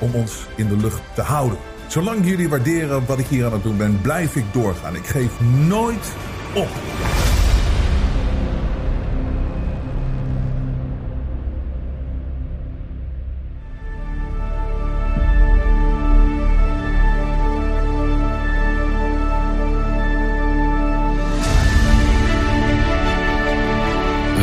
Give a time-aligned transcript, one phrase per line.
[0.00, 1.58] om ons in de lucht te houden.
[1.86, 4.94] Zolang jullie waarderen wat ik hier aan het doen ben, blijf ik doorgaan.
[4.94, 6.12] Ik geef nooit
[6.54, 6.68] op.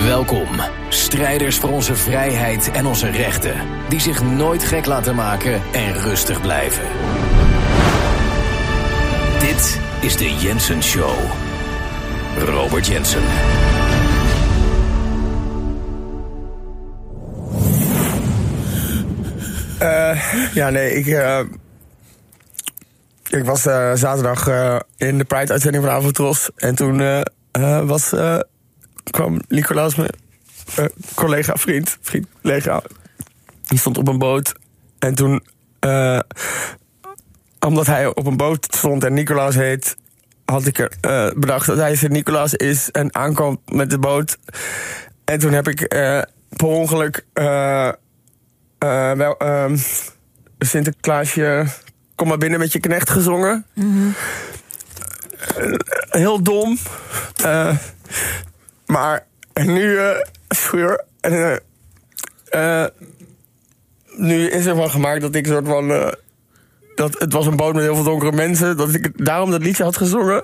[0.04, 0.48] Welkom,
[0.90, 3.54] strijders voor onze vrijheid en onze rechten,
[3.90, 6.84] die zich nooit gek laten maken en rustig blijven.
[9.40, 11.16] Dit is de Jensen Show.
[12.38, 13.22] Robert Jensen.
[19.80, 21.08] Eh, ja, nee, ik.
[21.08, 21.40] eh,
[23.30, 24.48] ik was eh, zaterdag
[24.98, 26.52] in de Pride-uitzending van.
[26.56, 27.24] En toen
[27.88, 28.14] was,
[29.12, 30.10] kwam Nicolaas, mijn
[30.76, 30.86] eh,
[31.16, 32.82] collega, vriend, vriend, collega.
[33.68, 34.54] Die stond op een boot.
[35.00, 35.44] En toen,
[35.80, 36.20] eh,
[37.60, 39.98] omdat hij op een boot stond en Nicolaas heet,
[40.46, 44.38] had ik er, eh, bedacht dat hij Sint-Nicolaas is en aankwam met de boot.
[45.26, 45.88] En toen heb ik
[46.50, 47.26] per ongeluk
[49.18, 49.78] wel, ehm,
[50.60, 51.66] Sinterklaasje,
[52.16, 53.66] kom maar binnen met je knecht gezongen.
[55.58, 55.74] Eh,
[56.10, 56.78] heel dom.
[58.86, 60.00] Maar nu,
[60.48, 61.06] hoor.
[61.22, 62.90] En, eh, eh,
[64.16, 65.92] nu is er van gemaakt dat ik een soort van.
[65.92, 66.12] eh,
[66.96, 68.78] dat het was een boot met heel veel donkere mensen.
[68.78, 70.44] Dat ik daarom dat liedje had gezongen.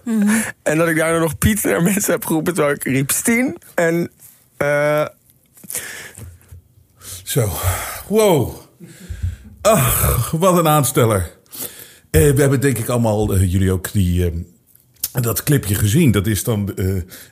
[0.64, 2.54] En dat ik daarna nog Piet naar mensen heb geroepen.
[2.54, 3.58] Terwijl ik riep Stien.
[3.76, 4.12] En
[4.58, 5.06] eh,
[7.24, 7.50] Zo,
[8.08, 8.56] wow.
[9.62, 11.32] Ach, wat een aansteller.
[12.12, 14.32] Eh, we hebben denk ik allemaal, jullie ook, die, eh,
[15.22, 16.12] dat clipje gezien.
[16.12, 16.86] Dat is dan eh,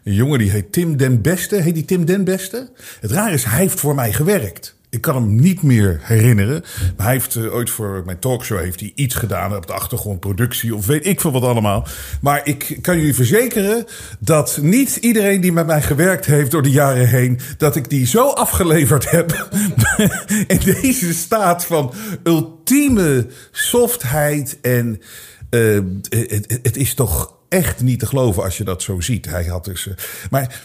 [0.03, 1.55] een jongen die heet Tim den Beste.
[1.55, 2.69] Heet die Tim den Beste?
[2.99, 4.79] Het raar is, hij heeft voor mij gewerkt.
[4.89, 6.63] Ik kan hem niet meer herinneren.
[6.97, 10.19] Maar hij heeft eh, ooit voor mijn talkshow heeft hij iets gedaan op de achtergrond,
[10.19, 11.87] productie of weet ik veel wat allemaal.
[12.21, 13.85] Maar ik kan jullie verzekeren
[14.19, 18.05] dat niet iedereen die met mij gewerkt heeft door de jaren heen, dat ik die
[18.05, 19.49] zo afgeleverd heb
[20.47, 21.93] in deze staat van
[22.23, 25.01] ultieme softheid en
[25.49, 29.25] eh, het, het is toch echt niet te geloven als je dat zo ziet.
[29.25, 29.93] Hij had dus, eh,
[30.29, 30.63] maar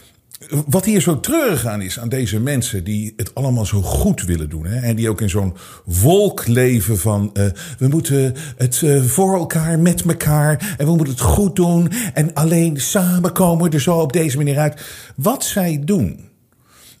[0.67, 4.49] wat hier zo treurig aan is, aan deze mensen die het allemaal zo goed willen
[4.49, 4.65] doen.
[4.65, 5.55] Hè, en die ook in zo'n
[5.85, 7.45] wolk leven van eh,
[7.77, 10.75] we moeten het eh, voor elkaar, met elkaar.
[10.77, 11.91] En we moeten het goed doen.
[12.13, 14.81] En alleen samen komen we er zo op deze manier uit.
[15.15, 16.29] Wat zij doen,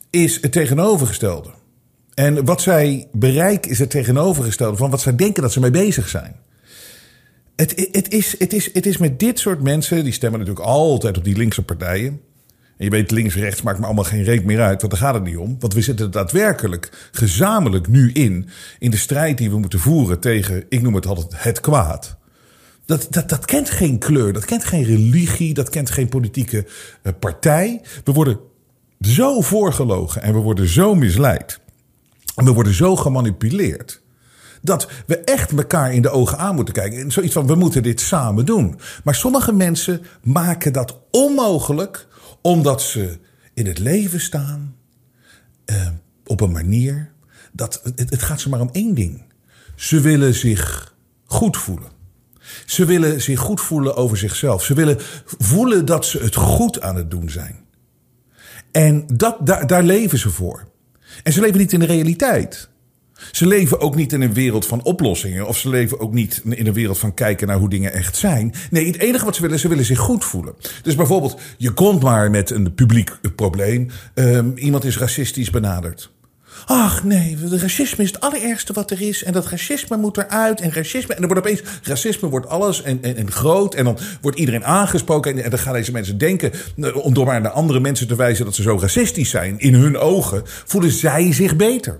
[0.09, 1.49] is het tegenovergestelde.
[2.13, 6.09] En wat zij bereiken is het tegenovergestelde van wat zij denken dat ze mee bezig
[6.09, 6.35] zijn.
[7.57, 11.17] Het, het, is, het, is, het is met dit soort mensen, die stemmen natuurlijk altijd
[11.17, 12.21] op die linkse partijen.
[12.77, 15.23] En je weet, links-rechts maakt me allemaal geen reet meer uit, want daar gaat het
[15.23, 15.55] niet om.
[15.59, 18.49] Want we zitten daadwerkelijk gezamenlijk nu in,
[18.79, 22.17] in de strijd die we moeten voeren tegen, ik noem het altijd, het kwaad.
[22.85, 26.65] Dat, dat, dat kent geen kleur, dat kent geen religie, dat kent geen politieke
[27.01, 27.81] eh, partij.
[28.03, 28.39] We worden
[29.01, 31.59] zo voorgelogen en we worden zo misleid.
[32.35, 34.01] En we worden zo gemanipuleerd.
[34.61, 36.99] Dat we echt elkaar in de ogen aan moeten kijken.
[36.99, 38.79] En zoiets van, we moeten dit samen doen.
[39.03, 42.07] Maar sommige mensen maken dat onmogelijk
[42.41, 43.17] omdat ze
[43.53, 44.75] in het leven staan
[45.65, 45.87] eh,
[46.25, 47.11] op een manier
[47.51, 49.23] dat het, het gaat ze maar om één ding.
[49.75, 50.95] Ze willen zich
[51.25, 51.91] goed voelen.
[52.65, 54.63] Ze willen zich goed voelen over zichzelf.
[54.63, 57.65] Ze willen voelen dat ze het goed aan het doen zijn.
[58.71, 60.67] En dat, daar, daar leven ze voor.
[61.23, 62.69] En ze leven niet in de realiteit.
[63.31, 65.47] Ze leven ook niet in een wereld van oplossingen.
[65.47, 68.53] Of ze leven ook niet in een wereld van kijken naar hoe dingen echt zijn.
[68.69, 70.53] Nee, het enige wat ze willen, ze willen zich goed voelen.
[70.81, 73.89] Dus bijvoorbeeld, je komt maar met een publiek probleem.
[74.13, 76.11] Um, iemand is racistisch benaderd.
[76.65, 79.23] Ach nee, racisme is het allerergste wat er is.
[79.23, 80.61] En dat racisme moet eruit.
[80.61, 81.13] En racisme.
[81.13, 81.61] En dan wordt opeens.
[81.83, 83.75] Racisme wordt alles en, en, groot.
[83.75, 85.31] En dan wordt iedereen aangesproken.
[85.31, 86.51] En, en, dan gaan deze mensen denken.
[86.93, 89.59] Om door maar naar andere mensen te wijzen dat ze zo racistisch zijn.
[89.59, 91.97] In hun ogen voelen zij zich beter.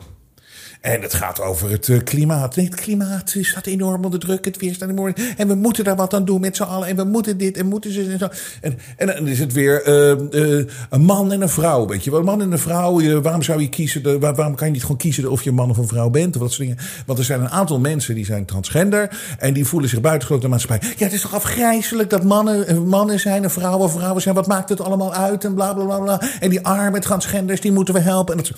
[0.88, 2.56] En het gaat over het eh, klimaat.
[2.56, 4.46] Het klimaat staat enorm onder druk.
[4.46, 5.14] Het weer staat enorm.
[5.38, 6.88] En we moeten daar wat aan doen met z'n allen.
[6.88, 8.28] En we moeten dit en moeten ze en zo.
[8.62, 11.88] En, en dan is het weer uh, uh, een man en een vrouw.
[11.88, 13.22] Weet je wel, een man en een vrouw.
[13.22, 14.04] waarom zou je kiezen?
[14.04, 16.36] De, waarom kan je niet gewoon kiezen of je een man of een vrouw bent?
[16.36, 16.84] Of wat soort dingen.
[17.06, 19.18] Want er zijn een aantal mensen die zijn transgender.
[19.40, 20.90] En die voelen zich buitengesloten maatschappij.
[20.98, 24.36] Ja, het is toch afgrijzelijk dat mannen mannen zijn en vrouwen vrouwen zijn.
[24.36, 25.44] Wat maakt het allemaal uit?
[25.44, 26.22] En bla bla bla bla.
[26.40, 28.38] En die arme transgenders, die moeten we helpen.
[28.38, 28.58] En dat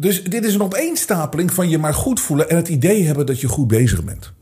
[0.00, 3.40] dus dit is een opeenstapeling van je maar goed voelen en het idee hebben dat
[3.40, 4.32] je goed bezig bent.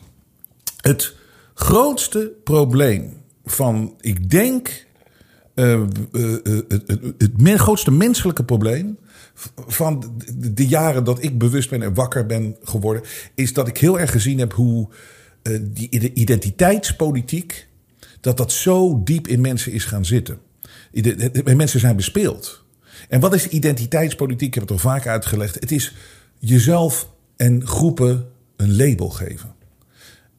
[0.81, 1.15] Het
[1.55, 4.87] grootste probleem van, ik denk,
[5.55, 5.83] uh,
[6.13, 6.61] uh, uh,
[7.19, 8.99] het, grootste menselijke probleem
[9.67, 13.03] van de, de, jaren dat ik bewust ben en wakker ben geworden,
[13.35, 14.89] is dat ik heel erg gezien heb hoe
[15.61, 17.69] die de identiteitspolitiek,
[18.21, 20.39] dat dat zo diep in mensen is gaan zitten.
[21.45, 22.67] Mensen zijn bespeeld.
[23.09, 24.49] En wat is identiteitspolitiek?
[24.49, 25.55] Ik heb het al vaak uitgelegd.
[25.55, 25.95] Het is
[26.39, 29.57] jezelf en groepen een label geven.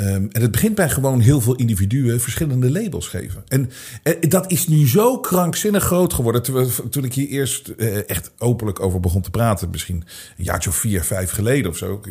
[0.02, 3.44] Um, en het begint bij gewoon heel veel individuen verschillende labels geven.
[3.48, 3.70] En,
[4.04, 6.44] eh, dat is nu zo krankzinnig groot geworden.
[6.90, 10.04] Toen, ik hier eerst uh, echt openlijk over begon te praten, misschien
[10.38, 12.02] een jaartje of vier, vijf geleden of zo.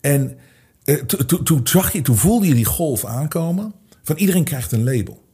[0.00, 0.38] En
[0.84, 0.96] uh,
[1.42, 3.74] toen zag je, toen voelde je die golf aankomen.
[4.02, 5.24] Van iedereen krijgt een label.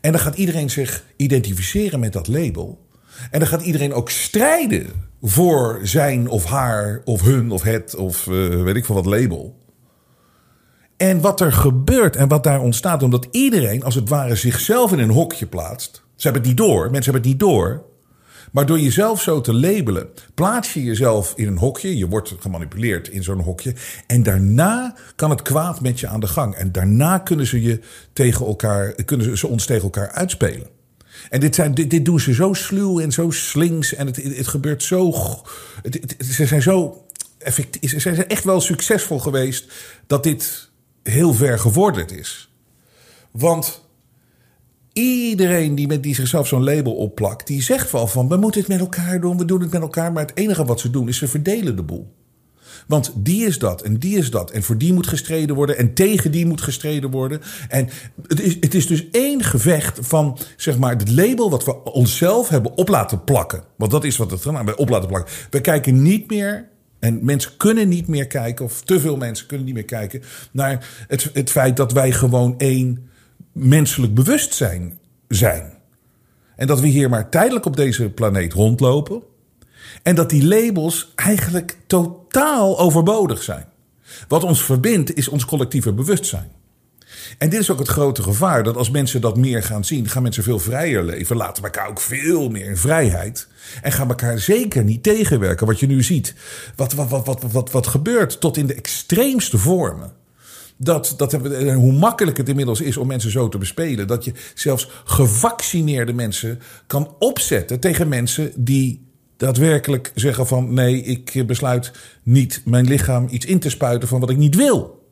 [0.00, 2.85] En dan gaat iedereen zich identificeren met dat label.
[3.30, 4.86] En dan gaat iedereen ook strijden
[5.22, 9.64] voor zijn of haar of hun of het of uh, weet ik veel wat label.
[10.96, 14.98] En wat er gebeurt en wat daar ontstaat, omdat iedereen als het ware zichzelf in
[14.98, 16.02] een hokje plaatst.
[16.16, 17.84] Ze hebben het niet door, mensen hebben het niet door.
[18.52, 21.98] Maar door jezelf zo te labelen, plaats je jezelf in een hokje.
[21.98, 23.74] Je wordt gemanipuleerd in zo'n hokje.
[24.06, 26.54] En daarna kan het kwaad met je aan de gang.
[26.54, 27.80] En daarna kunnen ze, je
[28.12, 30.75] tegen elkaar, kunnen ze ons tegen elkaar uitspelen.
[31.30, 33.94] En dit, dit, doen ze zo sluw en zo slinks.
[33.94, 35.14] En het, het, gebeurt zo.
[35.82, 37.04] Het, ze zijn zo
[37.38, 37.90] effectief.
[37.90, 39.72] Ze zijn echt wel succesvol geweest
[40.06, 40.68] dat dit
[41.02, 42.50] heel ver gevorderd is.
[43.30, 43.84] Want
[44.92, 48.70] iedereen die, met, die zichzelf zo'n label opplakt, die zegt wel van we moeten het
[48.70, 50.12] met elkaar doen, we doen het met elkaar.
[50.12, 52.14] Maar het enige wat ze doen is ze verdelen de boel.
[52.86, 54.50] Want die is dat en die is dat.
[54.50, 57.40] En voor die moet gestreden worden en tegen die moet gestreden worden.
[57.68, 57.88] En
[58.26, 62.48] het is, het is dus één gevecht van zeg maar, het label wat we onszelf
[62.48, 63.62] hebben op laten plakken.
[63.76, 65.34] Want dat is wat het gaan bij op laten plakken.
[65.50, 66.68] We kijken niet meer
[66.98, 70.22] en mensen kunnen niet meer kijken, of te veel mensen kunnen niet meer kijken
[70.52, 73.08] naar het, het feit dat wij gewoon één
[73.52, 74.98] menselijk bewustzijn
[75.28, 75.72] zijn.
[76.56, 79.22] En dat we hier maar tijdelijk op deze planeet rondlopen.
[80.02, 83.66] En dat die labels eigenlijk totaal overbodig zijn.
[84.28, 86.50] Wat ons verbindt is ons collectieve bewustzijn.
[87.38, 90.22] En dit is ook het grote gevaar, dat als mensen dat meer gaan zien, gaan
[90.22, 93.48] mensen veel vrijer leven, laten elkaar ook veel meer in vrijheid
[93.82, 95.66] en gaan elkaar zeker niet tegenwerken.
[95.66, 96.34] Wat je nu ziet,
[96.76, 100.12] wat, wat, wat, wat, wat, wat gebeurt tot in de extreemste vormen.
[100.78, 104.06] Dat, dat, hoe makkelijk het inmiddels is om mensen zo te bespelen.
[104.06, 109.05] Dat je zelfs gevaccineerde mensen kan opzetten tegen mensen die
[109.36, 114.30] daadwerkelijk zeggen van nee, ik besluit niet mijn lichaam iets in te spuiten van wat
[114.30, 115.04] ik niet wil.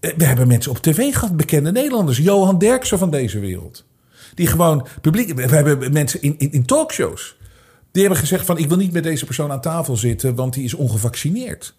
[0.00, 3.84] Eh, we hebben mensen op tv gehad, bekende Nederlanders, Johan Derksen van deze wereld.
[4.34, 5.34] Die gewoon publiek.
[5.34, 7.36] We hebben mensen in, in, talkshows.
[7.90, 10.64] Die hebben gezegd van ik wil niet met deze persoon aan tafel zitten, want die
[10.64, 11.74] is ongevaccineerd.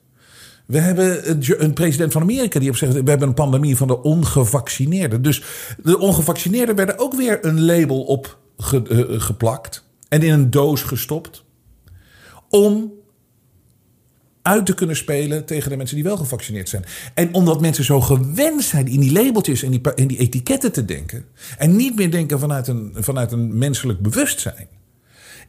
[0.65, 1.31] We hebben
[1.63, 5.21] een, president van Amerika die heeft gezegd: we hebben een pandemie van de ongevaccineerden.
[5.21, 5.43] Dus
[5.83, 11.42] de ongevaccineerden werden ook weer een label op eh, geplakt en in een doos gestopt.
[12.53, 12.93] Om
[14.41, 16.85] uit te kunnen spelen tegen de mensen die wel gevaccineerd zijn.
[17.13, 21.25] En omdat mensen zo gewend zijn in die labeltjes en die, die etiketten te denken.
[21.57, 24.67] En niet meer denken vanuit een, vanuit een menselijk bewustzijn.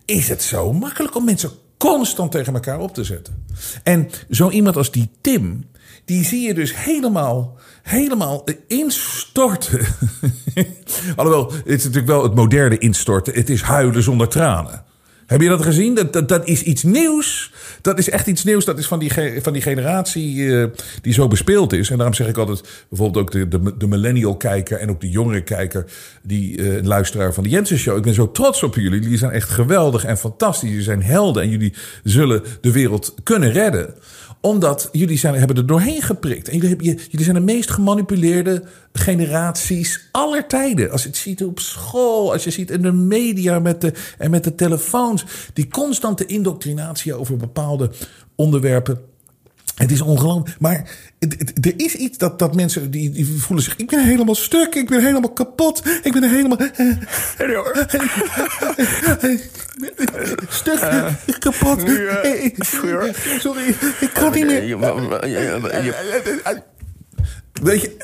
[0.05, 3.45] Is het zo makkelijk om mensen constant tegen elkaar op te zetten.
[3.83, 5.65] En zo iemand als die Tim,
[6.05, 9.87] die zie je dus helemaal, helemaal instorten.
[11.17, 13.35] Alhoewel, het is natuurlijk wel het moderne instorten.
[13.35, 14.84] Het is huilen zonder tranen.
[15.27, 15.95] Heb je dat gezien?
[15.95, 17.53] Dat, dat, dat is iets nieuws.
[17.81, 18.65] Dat is echt iets nieuws.
[18.65, 19.13] Dat is van die,
[19.43, 20.67] van die generatie eh,
[21.03, 21.91] die zo bespeeld is.
[21.91, 25.11] En daarom zeg ik altijd, bijvoorbeeld ook de, de, de millennial kijker en ook de
[25.11, 25.85] jongere kijker,
[26.23, 27.97] die eh, luisteraar van de Jensen Show.
[27.97, 29.01] Ik ben zo trots op jullie.
[29.01, 30.69] Jullie zijn echt geweldig en fantastisch.
[30.69, 33.95] Jullie zijn helden en jullie zullen de wereld kunnen redden
[34.45, 36.49] omdat jullie zijn, hebben er doorheen geprikt.
[36.49, 40.91] En jullie, jullie zijn de meest gemanipuleerde generaties aller tijden.
[40.91, 44.31] Als je het ziet op school, als je ziet in de media met de, en
[44.31, 45.25] met de telefoons.
[45.53, 47.91] Die constante indoctrinatie over bepaalde
[48.35, 49.01] onderwerpen.
[49.75, 50.61] Het is ongelooflijk.
[50.61, 50.89] Maar
[51.19, 53.77] het- het- er is iets dat, dat mensen die, die voelen zich...
[53.77, 55.83] Ik ben helemaal stuk, ik ben helemaal kapot.
[56.03, 56.59] Ik ben helemaal...
[60.49, 60.79] Stuk,
[61.39, 61.83] kapot.
[61.85, 62.51] eh,
[63.39, 63.75] sorry.
[64.01, 64.63] Ik kan niet meer.
[67.63, 67.97] Weet je.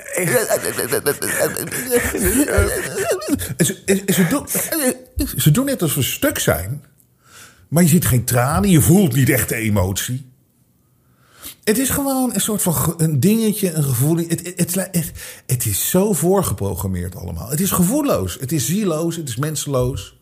[3.56, 4.46] Ze, en ze, doen,
[5.36, 6.84] ze doen net alsof we stuk zijn.
[7.68, 10.29] Maar je ziet geen tranen, je voelt niet echt de emotie.
[11.64, 14.17] Het is gewoon een soort van een dingetje, een gevoel.
[14.17, 15.12] Het, het,
[15.47, 17.50] het, is zo voorgeprogrammeerd allemaal.
[17.50, 20.19] Het is gevoelloos, het is zieloos, het is menseloos.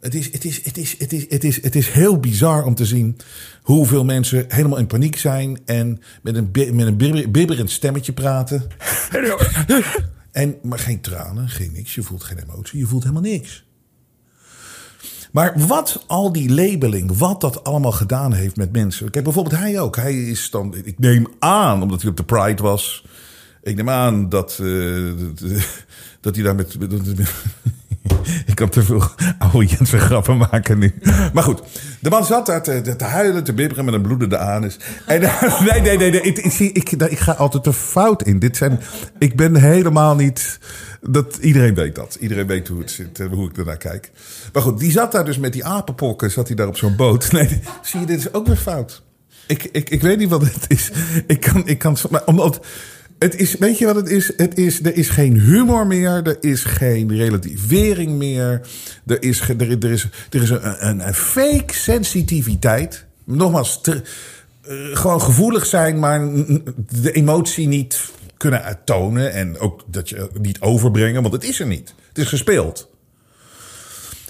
[0.00, 2.74] Het is, het, is, het, is, het, is, het, is, het is heel bizar om
[2.74, 3.16] te zien
[3.62, 8.66] hoeveel mensen helemaal in paniek zijn en met een, met een bibber- bibberend stemmetje praten.
[10.32, 11.94] En, maar geen tranen, geen niks.
[11.94, 13.64] Je voelt geen emotie, je voelt helemaal niks.
[15.32, 19.10] Maar wat al die labeling, wat dat allemaal gedaan heeft met mensen.
[19.10, 19.96] Kijk, bijvoorbeeld hij ook.
[19.96, 23.04] Hij is dan, ik neem aan, omdat hij op de Pride was.
[23.62, 24.66] Ik neem aan dat, eh,
[26.20, 26.78] dat, hij daar met.
[26.78, 27.30] met-
[28.62, 29.02] kan te veel
[29.50, 30.94] oude Jensen grappen maken nu.
[31.32, 31.62] Maar goed,
[32.00, 34.76] de man zat daar te, te huilen, te bibberen met een bloedende anus.
[35.06, 35.20] En,
[35.68, 36.20] nee, nee, nee, nee.
[36.20, 38.38] Ik, ik, ik ga altijd de fout in.
[38.38, 38.80] Dit zijn,
[39.18, 40.58] ik ben helemaal niet.
[41.00, 42.16] Dat, iedereen weet dat.
[42.20, 44.10] Iedereen weet hoe het zit, eh, hoe ik ernaar kijk.
[44.52, 46.30] Maar goed, die zat daar dus met die apenpokken.
[46.30, 47.30] Zat hij daar op zo'n boot.
[47.32, 49.02] Nee, zie je, dit is ook weer fout.
[49.46, 50.90] Ik, ik, ik weet niet wat het is.
[51.26, 52.60] Ik kan, ik kan, maar omdat,
[53.22, 54.32] het is, weet je wat het is?
[54.36, 54.82] Het is?
[54.82, 56.26] Er is geen humor meer.
[56.26, 58.60] Er is geen relativering meer.
[59.06, 63.04] Er is, er, er is, er is een, een, fake sensitiviteit.
[63.24, 63.96] Nogmaals, eh,
[64.92, 66.30] gewoon gevoelig zijn, maar
[67.02, 69.32] de emotie niet kunnen uittonen.
[69.32, 71.94] En ook dat je niet overbrengen, want het is er niet.
[72.08, 72.90] Het is gespeeld.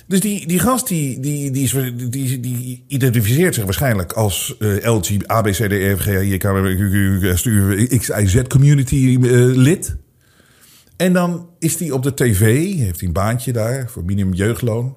[0.07, 5.31] Dus die, die gast die, die, die, die, die identificeert zich waarschijnlijk als eh LG,
[5.31, 5.97] A, B, C, D, E,
[7.99, 9.97] X, Y, Z community eh, lid.
[10.97, 14.97] En dan is hij op de tv, heeft hij een baantje daar voor minimum jeugdloon.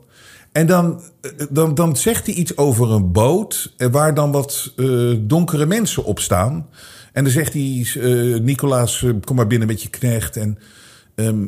[0.52, 4.74] En dan, eh, dan, dan zegt hij iets over een boot waar dan wat
[5.20, 6.68] donkere mensen op staan.
[7.14, 7.88] En dan zegt hij,
[8.42, 10.38] Nicolaas, kom maar binnen met je knecht.
[10.38, 10.58] En,
[11.16, 11.46] ehm,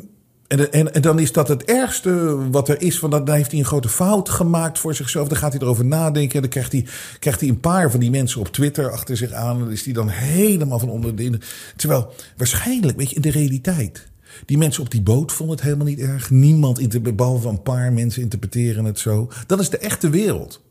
[0.48, 3.00] en, en, dan is dat het ergste wat er is.
[3.00, 5.27] Van dan heeft hij een grote fout gemaakt voor zichzelf.
[5.27, 6.36] Dan gaat hij erover nadenken.
[6.36, 6.86] En dan krijgt hij,
[7.20, 9.56] krijgt hij een paar van die mensen op Twitter achter zich aan.
[9.56, 11.39] En dan is hij dan helemaal van onder de.
[11.75, 14.08] Terwijl waarschijnlijk, weet je, in de realiteit.
[14.46, 16.30] Die mensen op die boot vonden het helemaal niet erg.
[16.30, 19.30] Niemand, behalve een paar mensen, interpreteren het zo.
[19.48, 20.62] Dat is de echte wereld.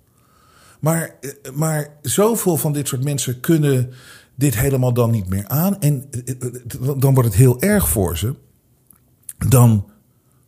[0.81, 3.91] Maar, eh, maar zoveel van dit soort mensen kunnen
[4.35, 5.81] dit helemaal dan niet meer aan.
[5.81, 8.35] En eh, eh, dan wordt het heel erg voor ze.
[9.39, 9.91] Dan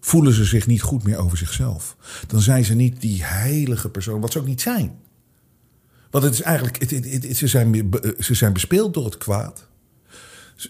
[0.00, 1.97] voelen ze zich niet goed meer over zichzelf.
[2.26, 4.99] Dan zijn ze niet die heilige persoon, wat ze ook niet zijn.
[6.11, 9.66] Want het is eigenlijk, het, het- het- ze, zijn, ze zijn bespeeld door het kwaad.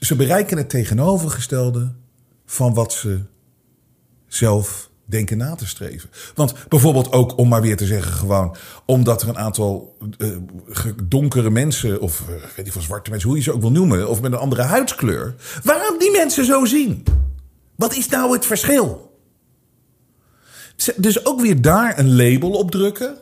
[0.01, 1.93] Ze bereiken het tegenovergestelde
[2.47, 3.21] van wat ze
[4.27, 6.11] zelf denken na te streven.
[6.35, 8.57] Want bijvoorbeeld ook, om maar weer te zeggen, gewoon
[8.87, 10.29] omdat er een aantal eh,
[11.05, 14.09] donkere mensen, of eh, weet ik van zwarte mensen, hoe je ze ook wil noemen,
[14.09, 17.05] of met een andere huidskleur, waarom die mensen zo zien?
[17.79, 19.19] Wat is nou het verschil?
[20.97, 23.17] Dus ook weer daar een label op drukken.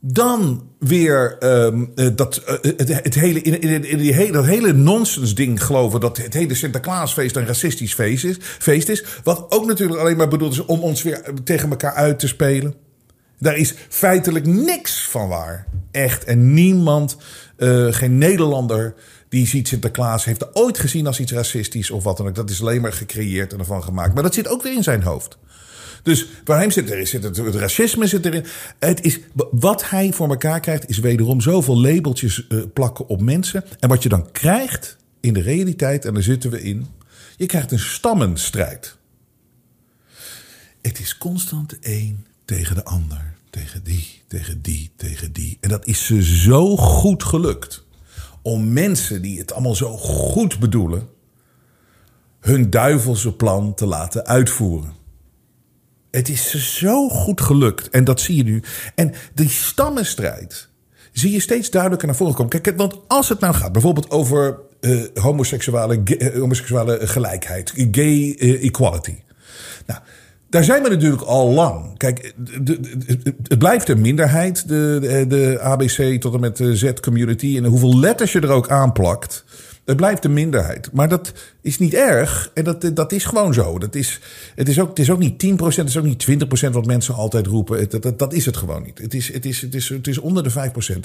[0.00, 4.72] Dan weer ehm, eh, dat, eh, het, het hele, in, in, die hele, dat hele
[4.72, 9.04] nonsens ding geloven dat het hele Sinterklaasfeest een racistisch feest is, feest is.
[9.24, 12.74] Wat ook natuurlijk alleen maar bedoeld is om ons weer tegen elkaar uit te spelen.
[13.38, 15.66] Daar is feitelijk niks van waar.
[15.90, 16.24] Echt.
[16.24, 17.16] En niemand,
[17.56, 18.94] eh, geen Nederlander
[19.34, 22.34] die ziet Sinterklaas, heeft er ooit gezien als iets racistisch of wat dan ook.
[22.34, 24.14] Dat is alleen maar gecreëerd en ervan gemaakt.
[24.14, 25.38] Maar dat zit ook weer in zijn hoofd.
[26.02, 28.44] Dus waar hem zit, er zit het, het racisme zit erin.
[28.78, 33.64] Het is, wat hij voor elkaar krijgt, is wederom zoveel labeltjes eh, plakken op mensen.
[33.80, 36.86] En wat je dan krijgt in de realiteit, en daar zitten we in,
[37.36, 38.96] je krijgt een stammenstrijd.
[40.82, 43.34] Het is constant een tegen de ander.
[43.50, 45.58] Tegen die, tegen die, tegen die.
[45.60, 47.83] En dat is ze zo goed gelukt.
[48.44, 51.08] Om mensen die het allemaal zo goed bedoelen.
[52.40, 54.92] hun duivelse plan te laten uitvoeren.
[56.10, 57.88] Het is zo goed gelukt.
[57.90, 58.62] En dat zie je nu.
[58.94, 60.68] En die stammenstrijd
[61.12, 62.60] zie je steeds duidelijker naar voren komen.
[62.62, 68.64] Kijk, want als het nou gaat bijvoorbeeld over uh, homoseksuele, uh, homoseksuele gelijkheid, gay uh,
[68.64, 69.16] equality.
[69.86, 70.00] Nou,
[70.54, 71.98] daar zijn we natuurlijk al lang.
[71.98, 72.34] Kijk,
[73.42, 77.56] het blijft een minderheid, de, de, de ABC tot en met de Z-community.
[77.56, 79.44] En hoeveel letters je er ook aanplakt.
[79.84, 80.88] Het blijft een minderheid.
[80.92, 82.50] Maar dat is niet erg.
[82.54, 83.78] En dat, dat is gewoon zo.
[83.78, 84.20] Dat is,
[84.54, 87.14] het, is ook, het is ook niet 10%, het is ook niet 20% wat mensen
[87.14, 87.88] altijd roepen.
[87.88, 88.98] Dat, dat, dat is het gewoon niet.
[88.98, 90.54] Het is, het, is, het, is, het is onder de 5%.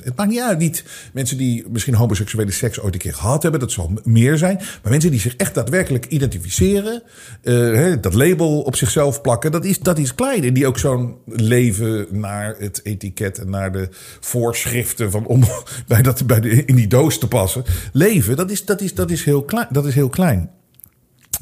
[0.04, 0.60] Het maakt niet uit.
[0.60, 0.84] Niet
[1.14, 3.60] mensen die misschien homoseksuele seks ooit een keer gehad hebben.
[3.60, 4.56] Dat zal meer zijn.
[4.56, 7.04] Maar mensen die zich echt daadwerkelijk identificeren.
[7.44, 9.52] Uh, dat label op zichzelf plakken.
[9.52, 10.44] Dat is, dat is klein.
[10.44, 15.12] En die ook zo'n leven naar het etiket en naar de voorschriften.
[15.12, 15.44] Van om
[15.88, 17.64] bij dat, bij de, in die doos te passen.
[17.92, 20.50] Leven, dat is, dat is, dat is, heel, klein, dat is heel klein.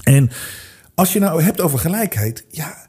[0.04, 0.30] En
[0.96, 2.88] als je nou hebt over gelijkheid, ja,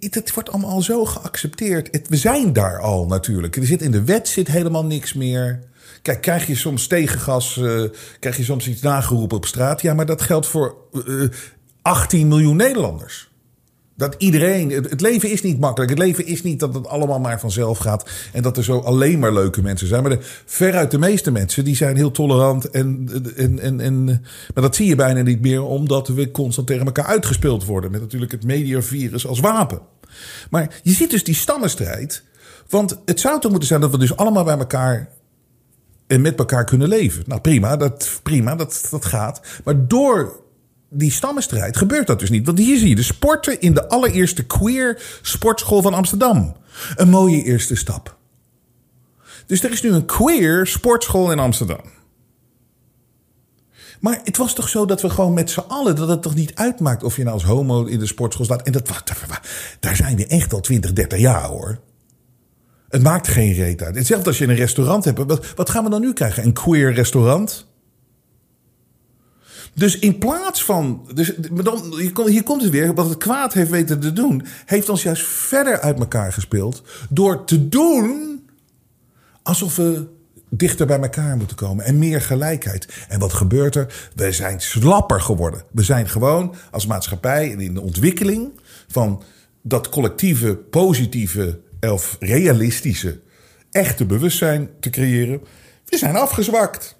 [0.00, 2.08] het wordt allemaal zo geaccepteerd.
[2.08, 3.56] we zijn daar al natuurlijk.
[3.56, 5.60] Er zit in de wet zit helemaal niks meer.
[6.02, 7.82] Kijk, krijg je soms tegengas, uh,
[8.20, 9.82] krijg je soms iets nageroepen op straat.
[9.82, 11.30] Ja, maar dat geldt voor uh, eh,
[11.82, 13.27] 18 miljoen Nederlanders.
[13.98, 15.90] Dat iedereen, het leven is niet makkelijk.
[15.90, 18.10] Het leven is niet dat het allemaal maar vanzelf gaat.
[18.32, 20.02] En dat er zo alleen maar leuke mensen zijn.
[20.02, 22.70] Maar de, veruit de meeste mensen, die zijn heel tolerant.
[22.70, 24.04] En, en, en, en,
[24.54, 27.90] maar dat zie je bijna niet meer, omdat we constant tegen elkaar uitgespeeld worden.
[27.90, 29.80] Met natuurlijk het mediavirus als wapen.
[30.50, 32.22] Maar je ziet dus die stammenstrijd.
[32.68, 35.08] Want het zou toch moeten zijn dat we dus allemaal bij elkaar
[36.06, 37.22] en met elkaar kunnen leven.
[37.26, 39.40] Nou prima, dat, prima, dat, dat gaat.
[39.64, 40.46] Maar door
[40.88, 42.46] die stammenstrijd gebeurt dat dus niet.
[42.46, 46.56] Want hier zie je de sporten in de allereerste queer sportschool van Amsterdam.
[46.96, 48.16] Een mooie eerste stap.
[49.46, 51.80] Dus er is nu een queer sportschool in Amsterdam.
[54.00, 56.54] Maar het was toch zo dat we gewoon met z'n allen, dat het toch niet
[56.54, 58.62] uitmaakt of je nou als homo in de sportschool staat.
[58.62, 58.88] En dat,
[59.80, 61.80] daar zijn we echt al 20, 30 jaar hoor.
[62.88, 63.94] Het maakt geen reet uit.
[63.94, 65.18] Hetzelfde als je een restaurant hebt.
[65.18, 66.44] Wat, wat gaan we dan nu krijgen?
[66.44, 67.67] Een queer restaurant?
[69.74, 71.08] Dus in plaats van.
[71.14, 72.94] Dus, dan, hier komt het weer.
[72.94, 74.46] Wat het kwaad heeft weten te doen.
[74.64, 76.82] Heeft ons juist verder uit elkaar gespeeld.
[77.10, 78.42] Door te doen.
[79.42, 80.06] alsof we
[80.50, 81.84] dichter bij elkaar moeten komen.
[81.84, 82.88] En meer gelijkheid.
[83.08, 84.10] En wat gebeurt er?
[84.14, 85.62] We zijn slapper geworden.
[85.72, 88.50] We zijn gewoon als maatschappij in de ontwikkeling.
[88.88, 89.22] van
[89.62, 91.60] dat collectieve, positieve.
[91.80, 93.20] of realistische.
[93.70, 95.40] echte bewustzijn te creëren.
[95.84, 96.97] We zijn afgezwakt.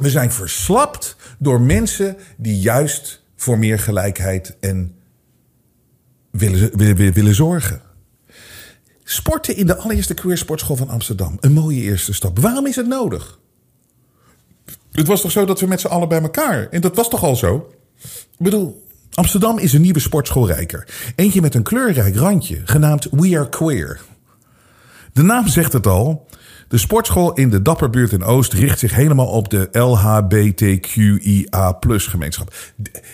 [0.00, 4.94] We zijn verslapt door mensen die juist voor meer gelijkheid en
[6.30, 7.80] willen, willen, willen zorgen.
[9.04, 11.36] Sporten in de allereerste queer sportschool van Amsterdam.
[11.40, 12.38] Een mooie eerste stap.
[12.38, 13.38] Waarom is het nodig?
[14.92, 16.68] Het was toch zo dat we met z'n allen bij elkaar.
[16.68, 17.72] En dat was toch al zo?
[18.02, 21.12] Ik bedoel, Amsterdam is een nieuwe sportschool rijker.
[21.16, 24.00] Eentje met een kleurrijk randje, genaamd We Are Queer.
[25.12, 26.26] De naam zegt het al.
[26.70, 32.54] De sportschool in de Dapperbuurt in Oost richt zich helemaal op de LHBTQIA gemeenschap.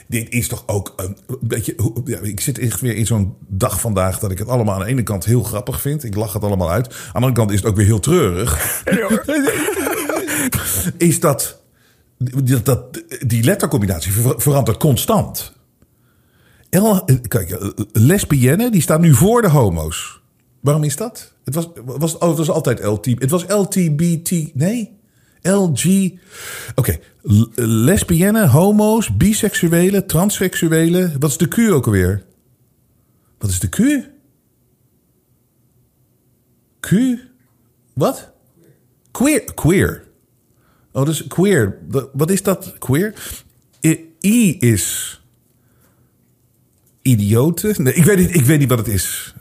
[0.06, 1.74] dit is toch ook een beetje.
[2.04, 4.86] Ja, ik zit echt weer in zo'n dag vandaag dat ik het allemaal aan de
[4.86, 6.04] ene kant heel grappig vind.
[6.04, 6.86] Ik lach het allemaal uit.
[6.86, 8.82] Aan de andere kant is het ook weer heel treurig.
[10.96, 11.62] is dat,
[12.62, 15.52] dat die lettercombinatie verandert constant.
[16.70, 16.94] L,
[17.28, 20.20] kijk, lesbienne die staat nu voor de homo's.
[20.60, 21.34] Waarom is dat?
[21.46, 23.06] Het was, was, oh, het was altijd LT.
[23.06, 24.54] Het was LTBT.
[24.54, 24.98] Nee?
[25.42, 26.10] LG.
[26.74, 26.98] Oké.
[27.54, 31.16] Lesbienne, homo's, biseksuelen, transseksuelen.
[31.18, 32.24] Wat is de Q ook alweer?
[33.38, 33.78] Wat is de Q?
[36.80, 36.90] Q?
[37.92, 38.32] Wat?
[39.10, 39.44] Queer.
[39.54, 40.04] Queer.
[40.92, 41.78] Oh, dus queer.
[42.12, 42.74] Wat is dat?
[42.78, 43.14] Queer?
[44.20, 45.20] I is
[47.02, 47.82] idioten.
[47.82, 49.34] Nee, ik weet niet, ik weet niet wat het is.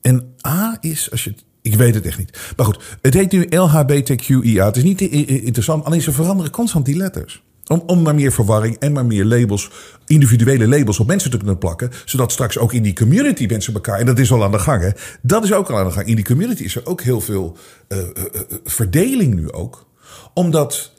[0.00, 2.52] En A is, als je ik weet het echt niet.
[2.56, 4.64] Maar goed, het heet nu LHBTQIA.
[4.64, 7.42] Het is niet interessant, alleen ze veranderen constant die letters.
[7.66, 9.70] Om, om maar meer verwarring en maar meer labels,
[10.06, 11.90] individuele labels op mensen te kunnen plakken.
[12.04, 14.82] Zodat straks ook in die community mensen elkaar, en dat is al aan de gang
[14.82, 14.90] hè.
[15.22, 16.06] Dat is ook al aan de gang.
[16.06, 17.56] In die community is er ook heel veel
[17.88, 18.04] uh, uh,
[18.64, 19.86] verdeling nu ook.
[20.34, 20.92] Omdat,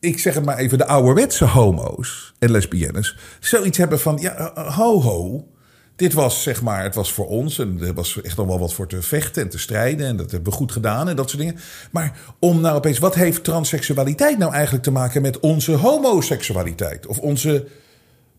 [0.00, 5.02] ik zeg het maar even, de ouderwetse homo's en lesbiennes zoiets hebben van, ja, ho
[5.02, 5.46] ho
[5.96, 8.74] dit was zeg maar, het was voor ons en er was echt nog wel wat
[8.74, 10.06] voor te vechten en te strijden.
[10.06, 11.58] En dat hebben we goed gedaan en dat soort dingen.
[11.90, 17.06] Maar om nou opeens, wat heeft transseksualiteit nou eigenlijk te maken met onze homoseksualiteit?
[17.06, 17.66] Of onze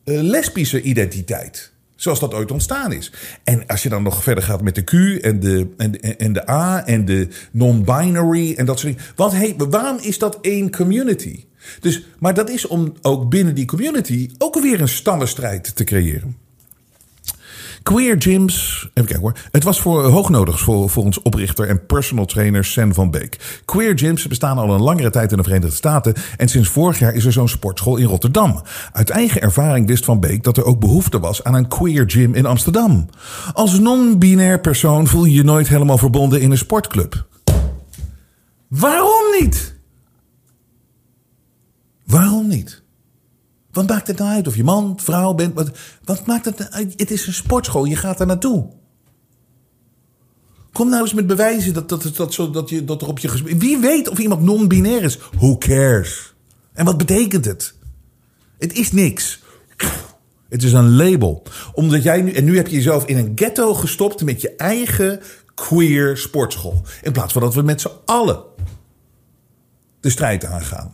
[0.06, 1.72] uh, lesbische identiteit?
[1.96, 3.12] Zoals dat ooit ontstaan is.
[3.43, 6.50] En als je dan nog verder gaat met de Q en de, en, en de
[6.50, 9.10] A en de non-binary en dat soort dingen.
[9.15, 11.46] Wat heet, waarom is dat één community?
[11.80, 16.47] Dus, maar dat is om ook binnen die community ook weer een stammenstrijd te creëren.
[17.88, 19.34] Queer gyms, even kijken hoor.
[19.52, 23.62] Het was voor hoognodig voor, voor ons oprichter en personal trainer Sen van Beek.
[23.65, 26.13] Queer gyms bestaan al een langere tijd in de Verenigde Staten.
[26.38, 28.62] En sinds vorig jaar is er zo'n sportschool in Rotterdam.
[28.91, 32.34] Uit eigen ervaring wist Van Beek dat er ook behoefte was aan een queer gym
[32.34, 33.10] in Amsterdam.
[33.54, 37.26] Als non-binair persoon voel je je nooit helemaal verbonden in een sportclub.
[38.67, 39.76] Waarom niet?
[42.06, 42.84] Waarom niet?
[43.78, 45.54] Wat maakt het nou uit of je man, vrouw bent?
[45.54, 45.72] Wat,
[46.04, 46.94] wat maakt het nou uit?
[46.96, 48.70] Het is een sportschool, je gaat er naartoe.
[50.72, 53.58] Kom nou eens met bewijzen dat, dat, dat, zo, dat, je, dat er op je...
[53.58, 55.18] Wie weet of iemand non-binair is?
[55.18, 56.34] Who cares?
[56.74, 57.74] En wat betekent het?
[58.58, 59.44] Het is niks.
[60.50, 61.44] Het is een label.
[61.74, 62.32] Omdat jij nu...
[62.32, 65.20] En nu heb je jezelf in een ghetto gestopt met je eigen
[65.56, 66.82] queer sportschool.
[67.02, 68.44] In plaats van dat we met z'n allen
[70.00, 70.92] de strijd aangaan.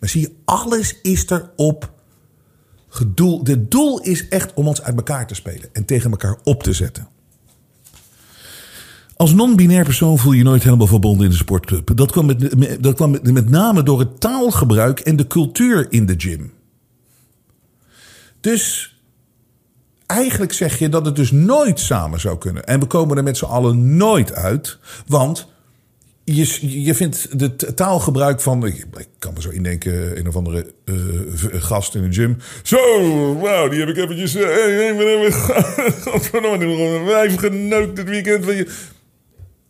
[0.00, 1.94] Maar zie je, alles is erop
[2.88, 3.40] gedoel.
[3.44, 6.72] Het doel is echt om ons uit elkaar te spelen en tegen elkaar op te
[6.72, 7.08] zetten.
[9.16, 11.96] Als non-binair persoon voel je je nooit helemaal verbonden in de sportclub.
[11.96, 16.06] Dat kwam, met, dat kwam met, met name door het taalgebruik en de cultuur in
[16.06, 16.52] de gym.
[18.40, 18.94] Dus
[20.06, 22.66] eigenlijk zeg je dat het dus nooit samen zou kunnen.
[22.66, 24.78] En we komen er met z'n allen nooit uit.
[25.06, 25.48] Want
[26.34, 28.66] je, je vindt het taalgebruik van.
[28.66, 28.86] Ik,
[29.18, 30.94] kan me zo indenken, een of andere eh,
[31.52, 32.36] gast in een gym.
[32.62, 32.78] Zo,
[33.38, 34.32] wauw, die heb ik eventjes.
[36.68, 38.66] we gewoon wijf geneukt dit weekend.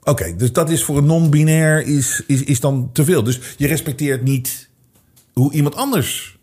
[0.02, 3.22] Oké, dus dat is voor een non-binair is, is, is dan te veel.
[3.22, 4.68] Dus je respecteert niet
[5.32, 6.35] hoe iemand anders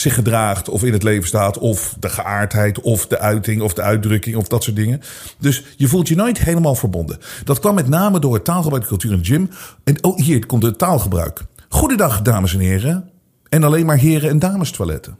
[0.00, 3.82] zich gedraagt of in het leven staat, of de geaardheid, of de uiting, of de
[3.82, 5.00] uitdrukking, of dat soort dingen.
[5.38, 7.18] Dus je voelt je nooit helemaal verbonden.
[7.44, 9.50] Dat kwam met name door het taalgebruik, de cultuur de gym.
[9.84, 11.44] En oh, hier komt het taalgebruik.
[11.68, 13.10] Goedendag, dames en heren.
[13.48, 15.18] En alleen maar heren- en dames toiletten.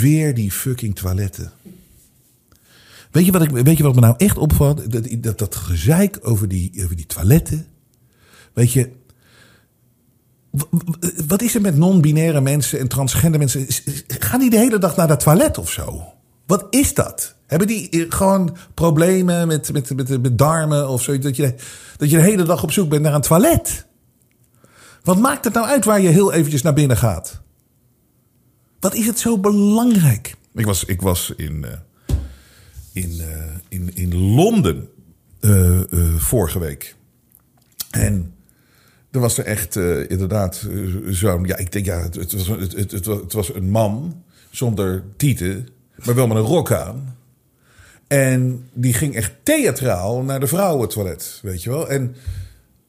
[0.00, 1.52] Weer die fucking toiletten.
[3.10, 4.92] Weet je wat, ik, weet je wat me nou echt opvalt?
[4.92, 7.66] Dat, dat, dat gezeik over die, over die toiletten.
[8.52, 8.90] Weet je,
[11.26, 13.66] wat is er met non-binaire mensen en transgender mensen?
[14.06, 16.02] Gaan die de hele dag naar het toilet of zo?
[16.46, 17.34] Wat is dat?
[17.46, 21.18] Hebben die eh, gewoon problemen met, met, met, met darmen of zo?
[21.18, 21.54] Dat je,
[21.96, 23.86] dat je de hele dag op zoek bent naar een toilet?
[25.02, 27.40] Wat maakt het nou uit waar je heel eventjes naar binnen gaat?
[28.80, 30.34] Wat is het zo belangrijk?
[30.54, 31.72] Ik was, ik was in, eh,
[32.92, 34.88] in, eh, in, in Londen
[36.16, 36.96] vorige week.
[37.90, 38.35] En
[39.16, 40.78] er was er echt eh, inderdaad eh,
[41.12, 41.44] zo'n...
[41.44, 45.68] Ja, ik denk ja, het, was, het, het was een man zonder tieten,
[46.04, 47.16] maar wel met een rok aan.
[48.06, 51.90] En die ging echt theatraal naar de vrouwentoilet, weet je wel.
[51.90, 52.16] En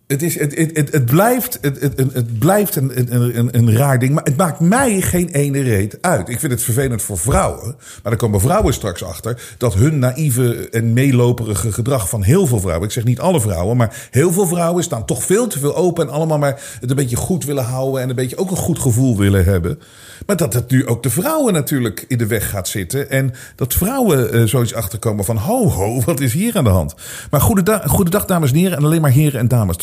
[0.08, 4.00] het, is, het, het, het, het blijft, het, het, het- blijft een, een, een, raar
[4.00, 6.30] ding, maar het maakt mij geen ene reet uit.
[6.30, 9.42] Ik vind het vervelend voor vrouwen, maar daar komen vrouwen straks achter...
[9.58, 12.88] dat hun naïeve en meeloperige gedrag van heel veel vrouwen...
[12.88, 16.08] ik zeg niet alle vrouwen, maar heel veel vrouwen staan toch veel te veel open...
[16.08, 18.02] en allemaal maar het een beetje goed willen houden...
[18.02, 19.80] en een beetje ook een goed gevoel willen hebben.
[20.26, 23.10] Maar dat het nu ook de vrouwen natuurlijk in de weg gaat zitten...
[23.10, 25.38] en dat vrouwen eh, zoiets achterkomen van...
[25.38, 26.96] ho, ho, wat is hier aan de hand?
[27.32, 29.78] Maar goedendag, goedendag dames en heren en alleen maar heren en dames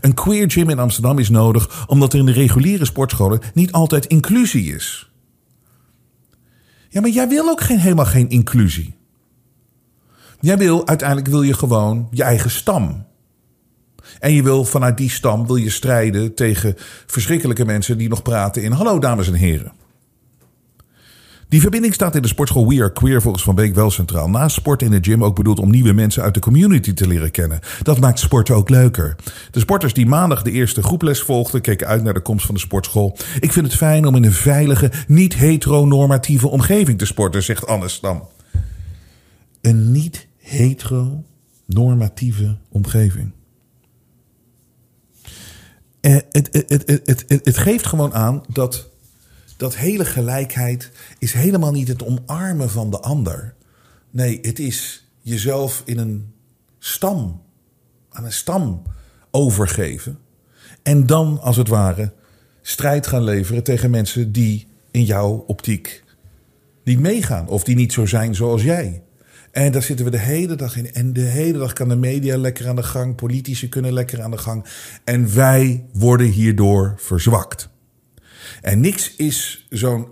[0.00, 1.86] Een queer gym in Amsterdam is nodig...
[1.86, 5.10] omdat er in de reguliere sportscholen niet altijd inclusie is.
[6.88, 8.94] Ja, maar jij wil ook geen, helemaal geen inclusie.
[10.40, 13.06] Jij wil, uiteindelijk wil je gewoon je eigen stam.
[14.18, 16.74] En je wil vanuit die stam wil je strijden tegen
[17.06, 19.72] verschrikkelijke mensen die nog praten in hallo dames en heren.
[21.48, 24.30] Die verbinding staat in de sportschool We Are Queer volgens Van Beek wel centraal.
[24.30, 27.30] Naast sport in de gym ook bedoeld om nieuwe mensen uit de community te leren
[27.30, 27.60] kennen.
[27.82, 29.16] Dat maakt sporten ook leuker.
[29.50, 32.60] De sporters die maandag de eerste groeples volgden keken uit naar de komst van de
[32.60, 33.16] sportschool.
[33.40, 37.88] Ik vind het fijn om in een veilige, niet heteronormatieve omgeving te sporten, zegt Anne
[37.88, 38.28] Stam.
[39.60, 43.32] Een niet heteronormatieve omgeving.
[46.00, 48.94] Eh, het, het, het, het geeft gewoon aan dat
[49.56, 53.54] dat hele gelijkheid is helemaal niet het omarmen van de ander.
[54.10, 56.32] Nee, het is jezelf in een
[56.78, 57.42] stam,
[58.10, 58.82] aan een stam
[59.30, 60.18] overgeven.
[60.82, 62.12] En dan, als het ware,
[62.62, 66.04] strijd gaan leveren tegen mensen die in jouw optiek
[66.84, 67.48] niet meegaan.
[67.48, 69.02] Of die niet zo zijn zoals jij.
[69.50, 70.92] En daar zitten we de hele dag in.
[70.92, 73.14] En de hele dag kan de media lekker aan de gang.
[73.14, 74.64] Politici kunnen lekker aan de gang.
[75.04, 77.68] En wij worden hierdoor verzwakt.
[78.66, 80.08] En niks is zo'n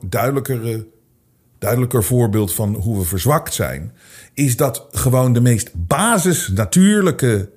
[1.59, 3.93] duidelijker voorbeeld van hoe we verzwakt zijn.
[4.35, 7.51] Is dat gewoon de meest basis natuurlijke.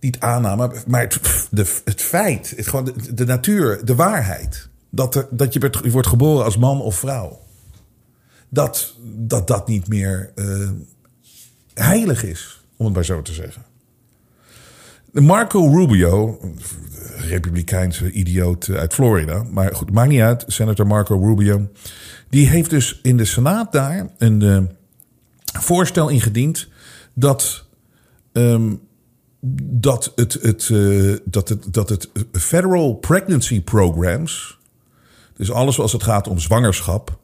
[0.00, 2.52] Niet aanname, maar het, het feit.
[2.56, 4.68] Het, gewoon de, natuur, de waarheid.
[4.90, 7.40] Dat, dat je wordt- je wordt geboren als man of vrouw.
[8.48, 10.70] dat dat, dat niet meer eh,
[11.74, 13.62] heilig is, om het maar zo te zeggen.
[15.12, 16.38] Marco Rubio,
[17.16, 21.68] republikeinse idioot uit Florida, maar goed, maakt niet uit, senator Marco Rubio,
[22.28, 24.62] die heeft dus in de Senaat daar een eh,
[25.60, 26.68] voorstel ingediend
[27.14, 27.64] dat,
[28.32, 28.74] ehm,
[29.64, 34.58] dat, het, het, eh, dat, het, dat het federal pregnancy programs,
[35.36, 37.18] dus alles als het gaat om zwangerschap,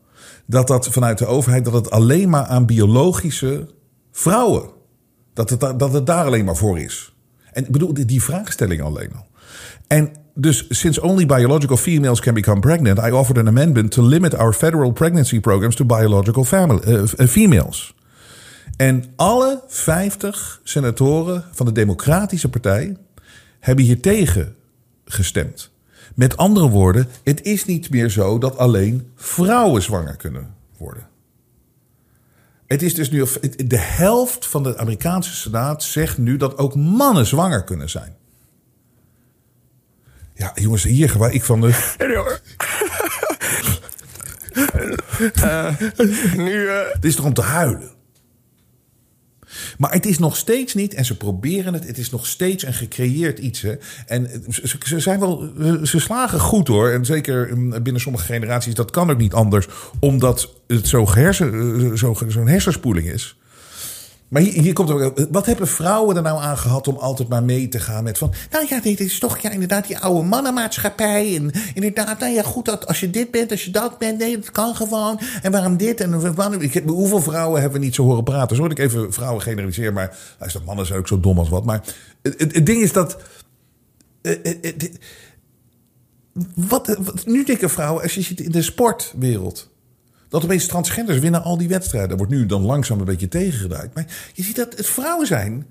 [0.47, 3.69] dat dat vanuit de overheid dat het alleen maar aan biologische
[4.13, 4.71] vrouwen,
[5.33, 7.13] dat het, dat het daar alleen maar voor is.
[7.59, 9.27] En ik bedoel, die vraagstelling alleen al.
[9.87, 14.35] En dus, since only biological females can become pregnant, I offered an amendment to limit
[14.35, 17.95] our federal pregnancy programs to biological family, uh, females.
[18.77, 22.97] En alle 50 senatoren van de Democratische Partij
[23.61, 24.55] hebben hier tegen
[25.05, 25.71] gestemd.
[26.15, 31.07] Met andere woorden, het is niet meer zo dat alleen vrouwen zwanger kunnen worden.
[32.69, 33.27] Het is dus nu
[33.57, 38.17] de helft van de Amerikaanse Senaat zegt nu dat ook mannen zwanger kunnen zijn.
[40.35, 41.67] Ja, jongens, hier waar ik van de.
[45.37, 45.81] uh,
[46.47, 46.53] nu.
[46.53, 46.93] Uh...
[46.93, 47.91] Het is toch om te huilen.
[49.79, 52.75] Maar het is nog steeds niet, en ze proberen het, het is nog steeds een
[52.75, 53.61] gecreëerd iets.
[53.61, 53.75] Hè.
[54.07, 54.45] En
[54.85, 56.91] ze, zijn wel, ze slagen goed hoor.
[56.91, 59.67] En zeker mm, binnen sommige generaties, dat kan ook niet anders,
[59.99, 63.38] omdat het zo'n hersen, zo, zo'n hersenspoeling is.
[64.29, 65.29] Maar hier, komt ook.
[65.31, 68.33] Wat hebben vrouwen er nou aan gehad om altijd maar mee te gaan met van.
[68.51, 71.37] Nou ja, dit is toch ja, inderdaad die oude mannenmaatschappij.
[71.37, 74.39] En inderdaad, nou ja, goed, dat, als je dit bent, als je dat bent, nee,
[74.39, 75.21] dat kan gewoon.
[75.43, 76.01] En waarom dit?
[76.01, 78.57] En waarom, ik, hoeveel vrouwen hebben we niet zo horen praten?
[78.57, 81.65] Zo ik even vrouwen generaliseren, maar dat mannen zijn ook zo dom als wat.
[81.65, 81.83] Maar
[82.23, 83.17] het, ding is dat.
[84.23, 84.35] Uh,
[86.55, 89.71] wat, wat, nu denken vrouwen, als je ziet in de sportwereld.
[90.29, 92.09] Dat opeens transgenders winnen al die wedstrijden.
[92.09, 93.95] Dat wordt nu dan langzaam een beetje tegengedraaid.
[93.95, 95.67] Maar je ziet dat het vrouwen zijn.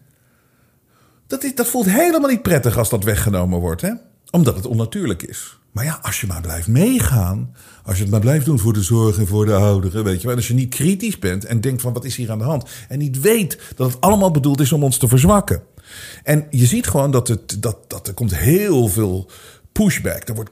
[1.27, 3.81] Dat, is, dat voelt helemaal niet prettig als dat weggenomen wordt.
[3.81, 3.91] Hè?
[4.29, 5.57] Omdat het onnatuurlijk is.
[5.71, 7.55] Maar ja, als je maar blijft meegaan.
[7.83, 10.03] Als je het maar blijft doen voor de zorg en voor de ouderen.
[10.03, 10.35] Weet je wel.
[10.35, 12.69] Als je niet kritisch bent en denkt van wat is hier aan de hand.
[12.87, 15.61] En niet weet dat het allemaal bedoeld is om ons te verzwakken.
[16.23, 19.29] En je ziet gewoon dat, het, dat, dat er komt heel veel
[19.77, 20.27] pushback.
[20.27, 20.49] Wordt,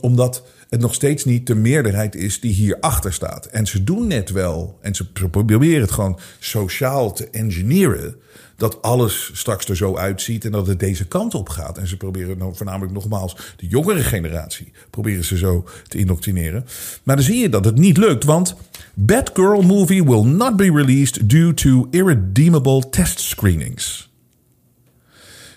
[0.00, 3.46] omdat het nog steeds niet de meerderheid is die hierachter staat.
[3.46, 8.16] En ze doen net wel, en ze proberen het gewoon sociaal te engineeren.
[8.56, 11.78] Dat alles straks er zo uitziet en dat het deze kant op gaat.
[11.78, 14.72] En ze proberen nou voornamelijk nogmaals de jongere generatie.
[14.90, 16.66] Proberen ze zo te indoctrineren.
[17.02, 18.54] Maar dan zie je dat het niet lukt, want
[18.94, 24.10] Bad Girl Movie will not be released due to irredeemable test screenings.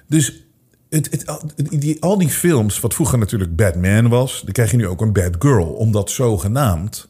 [0.07, 0.44] Dus
[1.55, 5.13] die, al die films, wat vroeger natuurlijk Batman was, dan krijg je nu ook een
[5.13, 7.07] Bad Girl, omdat zogenaamd.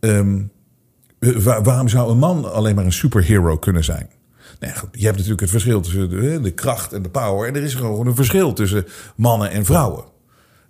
[0.00, 0.50] Um,
[1.62, 4.10] waarom zou een man alleen maar een superhero kunnen zijn?
[4.60, 7.48] Nee, goed, je hebt natuurlijk het verschil tussen de, de, kracht en de power.
[7.48, 8.86] En er is gewoon een verschil tussen
[9.16, 10.04] mannen en vrouwen.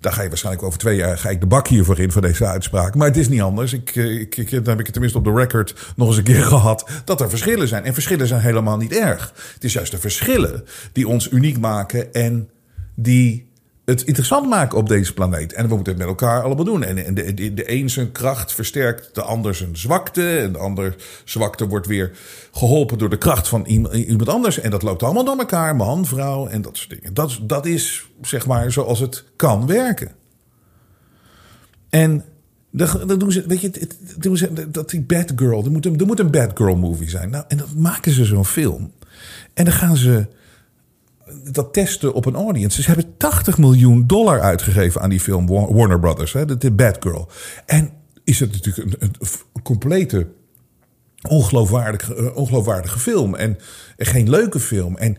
[0.03, 2.47] Daar ga je waarschijnlijk over twee jaar ga ik de bak hiervoor in voor deze
[2.47, 2.95] uitspraak.
[2.95, 3.73] Maar het is niet anders.
[3.73, 6.23] Ik, eh, ik, ik, dan heb ik het tenminste op de record nog eens een
[6.23, 6.91] keer gehad.
[7.05, 7.85] Dat er verschillen zijn.
[7.85, 9.33] En verschillen zijn helemaal niet erg.
[9.55, 12.49] Het is juist de verschillen die ons uniek maken en
[12.95, 13.51] die
[13.85, 15.53] het interessant maken op deze planeet.
[15.53, 16.85] En we moeten het met elkaar allemaal doen.
[16.85, 20.39] En, de, de, de een zijn kracht versterkt de ander zijn zwakte.
[20.39, 22.11] En de ander zwakte wordt weer
[22.53, 24.61] geholpen door de kracht van iemand anders.
[24.61, 25.77] En dat loopt allemaal door elkaar.
[25.77, 27.15] Man, vrouw en dat soort dingen.
[27.15, 30.11] Dat, dat is zeg maar zoals het kan werken.
[31.89, 32.25] En
[32.71, 36.07] dan doen ze, weet je, doen ze, dat die bad girl, er moet, een, er
[36.07, 37.31] moet een bad girl movie zijn.
[37.31, 38.93] Nou, en dan maken ze zo'n film.
[39.55, 40.27] En dan gaan ze
[41.53, 42.83] dat testen op een audience.
[42.83, 47.29] Ze hebben 80 miljoen dollar uitgegeven aan die film Warner Brothers, hè, de Bad Girl.
[47.67, 47.91] En
[48.25, 49.13] is het natuurlijk een,
[49.63, 50.27] complete
[51.29, 53.35] ongeloofwaardige, uh, ongeloofwaardige film.
[53.35, 53.59] En,
[53.97, 54.97] en geen leuke film.
[54.97, 55.17] En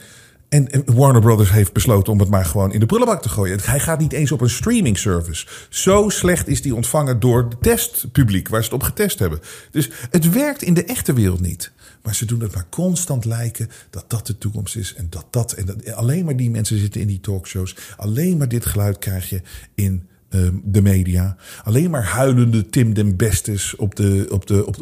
[0.54, 3.60] en Warner Brothers heeft besloten om het maar gewoon in de prullenbak te gooien.
[3.64, 5.48] Hij gaat niet eens op een streaming service.
[5.70, 9.40] Zo slecht is die ontvangen door het testpubliek waar ze het op getest hebben.
[9.72, 11.72] Dus het werkt in de echte wereld niet.
[12.04, 14.94] Maar ze doen het maar constant lijken dat dat de toekomst is.
[14.94, 15.54] En dat dat.
[15.54, 17.76] En dat, alleen maar die mensen zitten in die talkshows.
[17.98, 19.42] Alleen maar dit geluid krijg je
[19.76, 21.36] in Ehm, de media.
[21.64, 24.28] Alleen maar huilende Tim den Bestes op de.
[24.30, 24.76] Op de, op,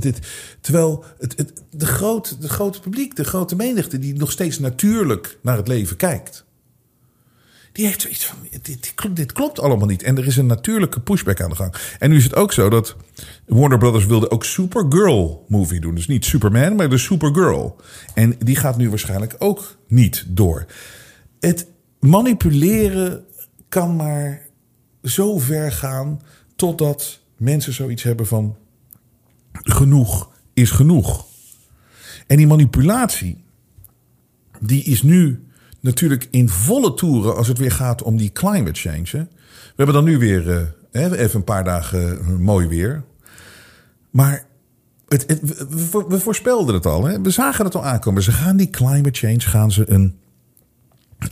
[0.00, 0.18] dit,
[0.60, 5.38] terwijl het, het, de, groot, de grote publiek, de grote menigte, die nog steeds natuurlijk
[5.42, 6.45] naar het leven kijkt.
[7.76, 8.36] Die heeft zoiets van:
[9.14, 10.02] dit, klopt allemaal niet.
[10.02, 11.74] En er is een natuurlijke pushback aan de gang.
[11.98, 12.96] En nu is het ook zo dat
[13.46, 15.94] Warner Brothers wilde ook Supergirl movie doen.
[15.94, 17.76] Dus niet Superman, maar de Supergirl.
[18.14, 20.66] En die gaat nu waarschijnlijk ook niet door.
[21.40, 21.66] Het
[22.00, 23.24] manipuleren
[23.68, 24.46] kan maar
[25.02, 26.20] zo ver gaan
[26.56, 28.56] totdat mensen zoiets hebben van.
[29.52, 31.26] genoeg is genoeg.
[32.26, 33.44] En die manipulatie,
[34.60, 35.45] die is nu
[35.86, 39.10] natuurlijk in volle toeren als het weer gaat om die climate change.
[39.10, 40.46] We hebben dan nu weer
[40.92, 43.02] uh, even een paar dagen uh, mooi weer.
[44.10, 44.46] Maar
[45.08, 45.40] het,
[46.08, 47.04] we, voorspelden het al.
[47.04, 47.20] Hè?
[47.20, 48.22] We zagen het al aankomen.
[48.22, 50.18] Ze gaan die climate change gaan ze een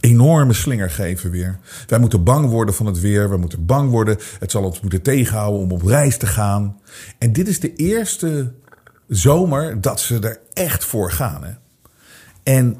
[0.01, 1.59] enorme slinger geven weer.
[1.87, 3.31] Wij moeten bang worden van het weer.
[3.31, 4.19] We moeten bang worden.
[4.39, 6.81] Het zal ons moeten tegenhouden om op reis te gaan.
[7.19, 8.53] En dit is de eerste
[9.09, 11.45] zomer dat ze er echt voor gaan.
[11.45, 11.53] Hè?
[12.43, 12.77] En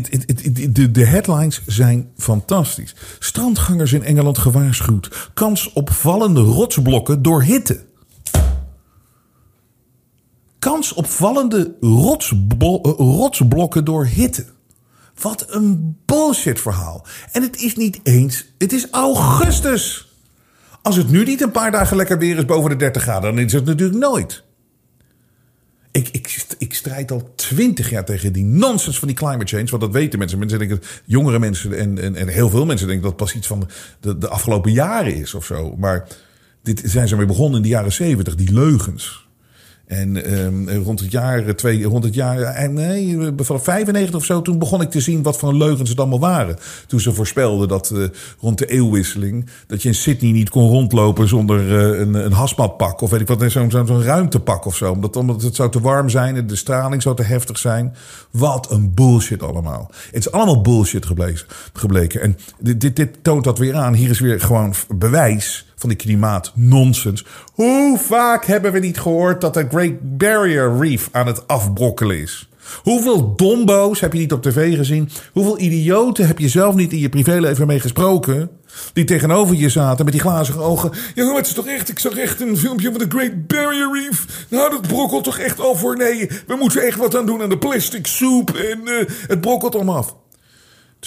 [0.00, 2.94] de, headlines zijn fantastisch.
[3.18, 5.30] Strandgangers in Engeland gewaarschuwd.
[5.34, 7.84] Kans op vallende rotsblokken door hitte.
[10.58, 14.46] Kans op vallende rotsblo rotsblokken door hitte.
[15.20, 17.06] Wat een bullshit verhaal.
[17.32, 20.14] En het is niet eens, het is augustus.
[20.82, 23.44] Als het nu niet een paar dagen lekker weer is boven de 30 graden, dan
[23.44, 24.44] is het natuurlijk nooit.
[25.96, 29.70] Ik, ik, ik strijd al twintig jaar tegen die nonsens van die climate change.
[29.70, 30.38] Want dat weten mensen.
[30.38, 33.68] Mensen denken, jongere mensen en, en, en heel veel mensen denken dat pas iets van
[34.00, 35.76] de, de afgelopen jaren is of zo.
[35.76, 36.08] Maar
[36.62, 39.25] dit zijn ze mee begonnen in de jaren zeventig, die leugens.
[39.86, 44.58] En um, rond het jaar, twee, rond het jaar, nee, vanaf 95 of zo, toen
[44.58, 46.56] begon ik te zien wat voor leugens het allemaal waren.
[46.86, 47.94] Toen ze voorspelden dat
[48.40, 53.00] rond de eeuwwisseling, dat je in Sydney niet kon rondlopen zonder uh, een, een hasmatpak
[53.00, 54.92] of weet ik wat, zo'n zo, zo ruimtepak of zo.
[54.92, 57.94] Omdat, omdat het zou te warm zijn en de straling zou te heftig zijn.
[58.30, 59.90] Wat een bullshit allemaal.
[60.06, 61.46] Het is allemaal bullshit gebleken.
[61.72, 62.20] gebleken.
[62.20, 63.94] En dit, dit, dit toont dat weer aan.
[63.94, 67.24] Hier is weer gewoon bewijs van die klimaatnonsens.
[67.52, 72.48] Hoe vaak hebben we niet gehoord dat de Great Barrier Reef aan het afbrokkelen is?
[72.82, 75.10] Hoeveel dombo's heb je niet op tv gezien?
[75.32, 78.50] Hoeveel idioten heb je zelf niet in je privéleven mee gesproken?
[78.92, 80.90] Die tegenover je zaten met die glazige ogen.
[81.14, 83.90] Ja, maar het is toch echt, ik zag echt een filmpje van de Great Barrier
[83.92, 84.46] Reef.
[84.48, 85.96] Nou, dat brokkelt toch echt al voor.
[85.96, 88.50] Nee, we moeten echt wat aan doen aan de plastic soep.
[88.50, 90.14] En uh, het brokkelt allemaal af.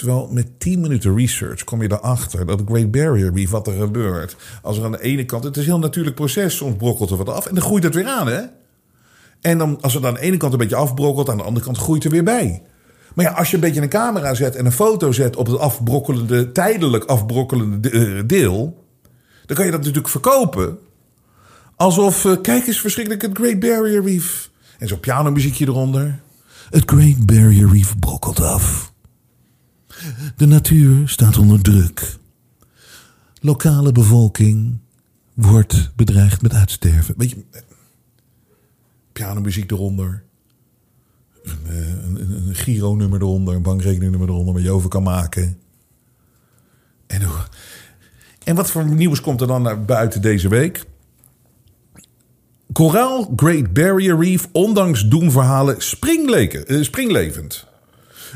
[0.00, 3.72] Terwijl met 10 minuten research kom je erachter dat de Great Barrier Reef, wat er
[3.72, 4.36] gebeurt.
[4.62, 7.16] Als er aan de ene kant, het is een heel natuurlijk proces, soms brokkelt er
[7.16, 8.40] wat af en dan groeit het weer aan, hè?
[9.40, 11.78] En dan, als het aan de ene kant een beetje afbrokkelt, aan de andere kant
[11.78, 12.62] groeit er weer bij.
[13.14, 15.58] Maar ja, als je een beetje een camera zet en een foto zet op het
[15.58, 18.84] afbrokkelende, tijdelijk afbrokkelende deel,
[19.46, 20.78] dan kan je dat natuurlijk verkopen.
[21.76, 24.50] Alsof, uh, kijk eens verschrikkelijk, het Great Barrier Reef.
[24.78, 26.20] En zo'n pianomuziekje eronder.
[26.70, 28.89] Het Great Barrier Reef brokkelt af.
[30.36, 32.18] De natuur staat onder druk.
[33.40, 34.78] Lokale bevolking
[35.34, 37.14] wordt bedreigd met uitsterven.
[37.16, 37.44] Weet je,
[39.12, 40.22] pianomuziek eronder.
[41.44, 45.58] Een, een, een, een Giro-nummer eronder, een bankrekeningnummer eronder waar je over kan maken.
[47.06, 47.22] En,
[48.44, 50.84] en wat voor nieuws komt er dan naar buiten deze week?
[52.72, 57.68] Koraal Great Barrier Reef, ondanks doemverhalen, springlevend.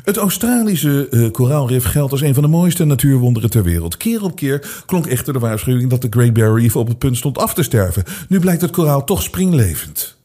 [0.02, 3.96] Het Australische uh, koraalrif geldt als een van de mooiste natuurwonderen ter wereld.
[3.96, 7.16] Keer op keer klonk echter de waarschuwing dat de Great Barrier Reef op het punt
[7.16, 8.04] stond af te sterven.
[8.28, 10.16] Nu blijkt het koraal toch springlevend.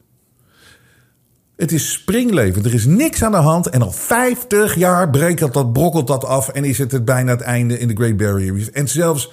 [1.56, 5.72] Het is springlevend, er is niks aan de hand en al 50 jaar breekt dat,
[5.72, 8.68] brokkelt dat af en is het, het bijna het einde in de Great Barrier Reef.
[8.68, 9.30] En zelfs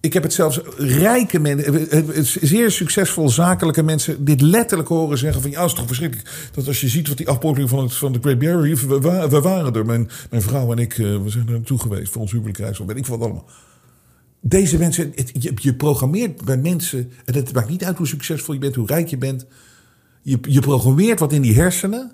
[0.00, 5.50] ik heb het zelfs rijke mensen, zeer succesvol zakelijke mensen, dit letterlijk horen zeggen: van
[5.50, 6.50] ja, is toch verschrikkelijk.
[6.52, 9.74] Dat als je ziet wat die afbrokkeling van, van de Great Barrier Reef, we, waren
[9.74, 9.86] er.
[9.86, 12.96] Mijn, mijn vrouw en ik, eh, we zijn er naartoe geweest voor ons huwelijksreis, weet
[12.96, 13.44] ik wat allemaal.
[14.40, 18.60] Deze mensen, je, je programmeert bij mensen, en het maakt niet uit hoe succesvol je
[18.60, 19.46] bent, hoe rijk je bent.
[20.22, 22.12] Je, je programmeert wat in die hersenen.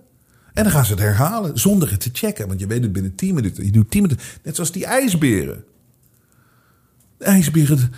[0.53, 2.49] En dan gaan ze het herhalen zonder het te checken.
[2.49, 3.65] Want je weet het binnen 10 minuten.
[3.65, 4.25] Je doet 10 minuten.
[4.43, 5.65] Net zoals die ijsberen
[7.25, 7.93] ijsberen.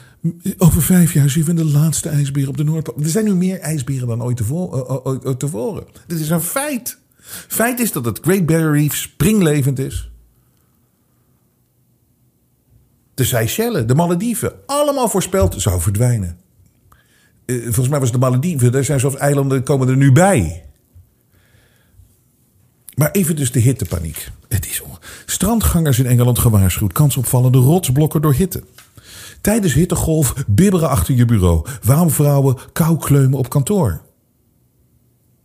[0.59, 3.03] Over vijf jaar zien we de laatste ijsberen op de Noordpool.
[3.03, 5.85] Er zijn nu meer ijsberen dan ooit tevoren.
[6.07, 6.99] Dit is een feit.
[7.49, 10.11] Feit is dat het Great Barrier Reef springlevend is.
[13.15, 16.39] De Seychelles, de Malediven, allemaal voorspeld zou verdwijnen.
[17.47, 20.65] Uh, volgens mij was de Malediven, daar zijn zelfs eilanden, komen er nu bij.
[22.95, 24.31] Maar even dus de hittepaniek.
[24.49, 24.83] Het is
[25.27, 26.93] Strandgangers in Engeland gewaarschuwd.
[26.93, 28.62] Kans opvallende rotsblokken door hitte.
[29.40, 31.66] Tijdens hittegolf bibberen achter je bureau.
[31.83, 34.01] Waarom vrouwen koukleumen op kantoor?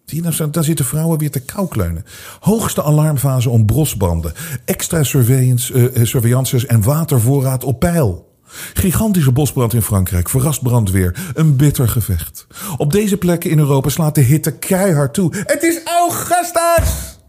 [0.06, 2.06] Zie je, nou, daar zitten vrouwen weer te koukleunen.
[2.40, 4.34] Hoogste alarmfase om brosbranden.
[4.66, 8.30] Extra surveillance, uh, surveillances en watervoorraad op peil.
[8.74, 12.48] Gigantische bosbrand in Frankrijk, verrast brandweer, een bitter gevecht.
[12.78, 15.36] Op deze plekken in Europa slaat de hitte keihard toe.
[15.46, 17.20] Het is augustus!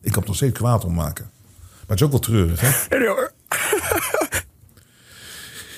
[0.00, 1.30] Ik kan het nog steeds kwaad om maken.
[1.54, 2.96] Maar het is ook wel treurig, hè?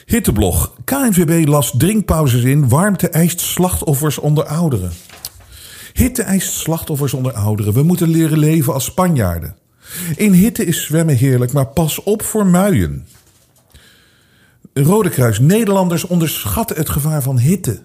[0.07, 0.75] Hitteblog.
[0.85, 2.69] KNVB las drinkpauzes in.
[2.69, 4.93] Warmte eist slachtoffers onder ouderen.
[5.93, 7.73] Hitte eist slachtoffers onder ouderen.
[7.73, 9.57] We moeten leren leven als Spanjaarden.
[10.17, 13.07] In hitte is zwemmen heerlijk, maar pas op voor muien.
[14.73, 15.39] Rode Kruis.
[15.39, 17.83] Nederlanders onderschatten het gevaar van hitte.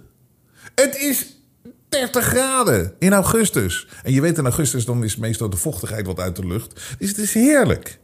[0.75, 1.41] Het is
[1.89, 3.87] 30 graden in augustus.
[4.03, 6.81] En je weet in augustus dan is meestal de vochtigheid wat uit de lucht.
[6.97, 7.99] Dus het is heerlijk.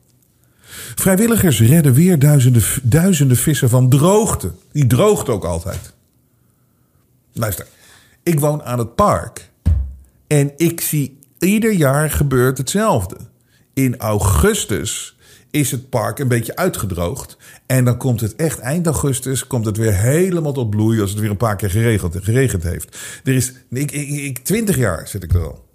[0.96, 4.52] Vrijwilligers redden weer duizenden, duizenden vissen van droogte.
[4.72, 5.94] Die droogt ook altijd.
[7.34, 7.68] Luister,
[8.24, 9.50] ik woon aan het park.
[10.28, 13.18] En ik zie ieder jaar gebeurt hetzelfde.
[13.74, 15.18] In augustus
[15.52, 17.38] is het park een beetje uitgedroogd.
[17.66, 21.20] En dan komt het echt eind augustus komt het weer helemaal tot bloei als het
[21.20, 22.98] weer een paar keer geregeld, geregend heeft.
[23.24, 25.66] Er is, ik, ik, ik, 20 jaar zit ik er al.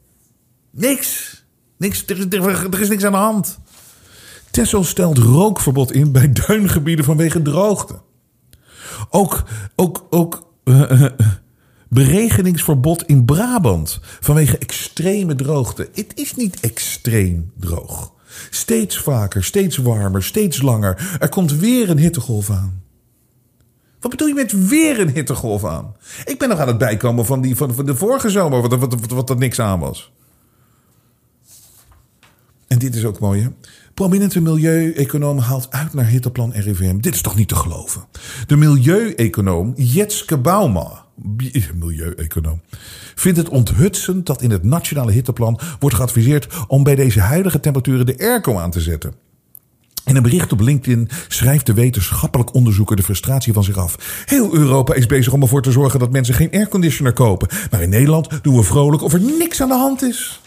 [0.71, 1.43] Niks.
[1.77, 2.05] Niks.
[2.07, 2.35] Er,
[2.73, 3.59] er is niks aan de hand.
[4.53, 8.01] Tessel stelt rookverbod in bij duingebieden vanwege droogte.
[9.11, 9.43] Ook,
[9.77, 11.05] ook, ook uh,
[11.89, 15.89] beregeningsverbod in Brabant vanwege extreme droogte.
[15.93, 18.13] Het is niet extreem droog.
[18.51, 21.17] Steeds vaker, steeds warmer, steeds langer.
[21.21, 22.83] Er komt weer een hittegolf aan.
[24.01, 25.95] Wat bedoel je met weer een hittegolf aan?
[26.25, 28.95] Ik ben nog aan het bijkomen van, die, van, van de vorige zomer, wat, wat,
[29.01, 30.13] wat, wat er niks aan was.
[32.67, 33.49] En dit is ook mooi, hè?
[33.95, 36.99] Prominente milieueconoom haalt uit naar hitteplan RIVM.
[36.99, 38.05] Dit is toch niet te geloven?
[38.47, 41.05] De milieueconoom Jetske Bauma,
[41.75, 42.61] milieueconoom,
[43.15, 48.07] vindt het onthutsend dat in het nationale hitteplan wordt geadviseerd om bij deze huidige temperaturen
[48.07, 49.15] de airco aan te zetten.
[50.05, 54.25] In een bericht op LinkedIn schrijft de wetenschappelijk onderzoeker de frustratie van zich af.
[54.27, 57.49] Heel Europa is bezig om ervoor te zorgen dat mensen geen airconditioner kopen.
[57.71, 60.41] Maar in Nederland doen we vrolijk of er niks aan de hand is.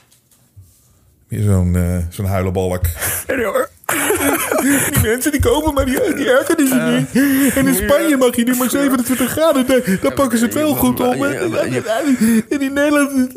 [1.44, 2.84] Zo'n uh, zo'n huilenbalk.
[4.62, 7.10] die mensen die kopen maar die, die airconditioner niet.
[7.56, 9.68] En in Spanje mag je nu maar 27 graden.
[9.68, 11.24] Daar, daar pakken ze het wel goed om.
[11.24, 13.32] En in Nederland...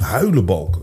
[0.00, 0.82] Huilenbalken.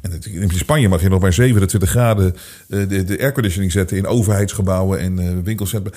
[0.00, 2.34] En in Spanje mag je nog maar 27 graden
[2.66, 5.92] de, de airconditioning zetten in overheidsgebouwen en uh, winkelcentra.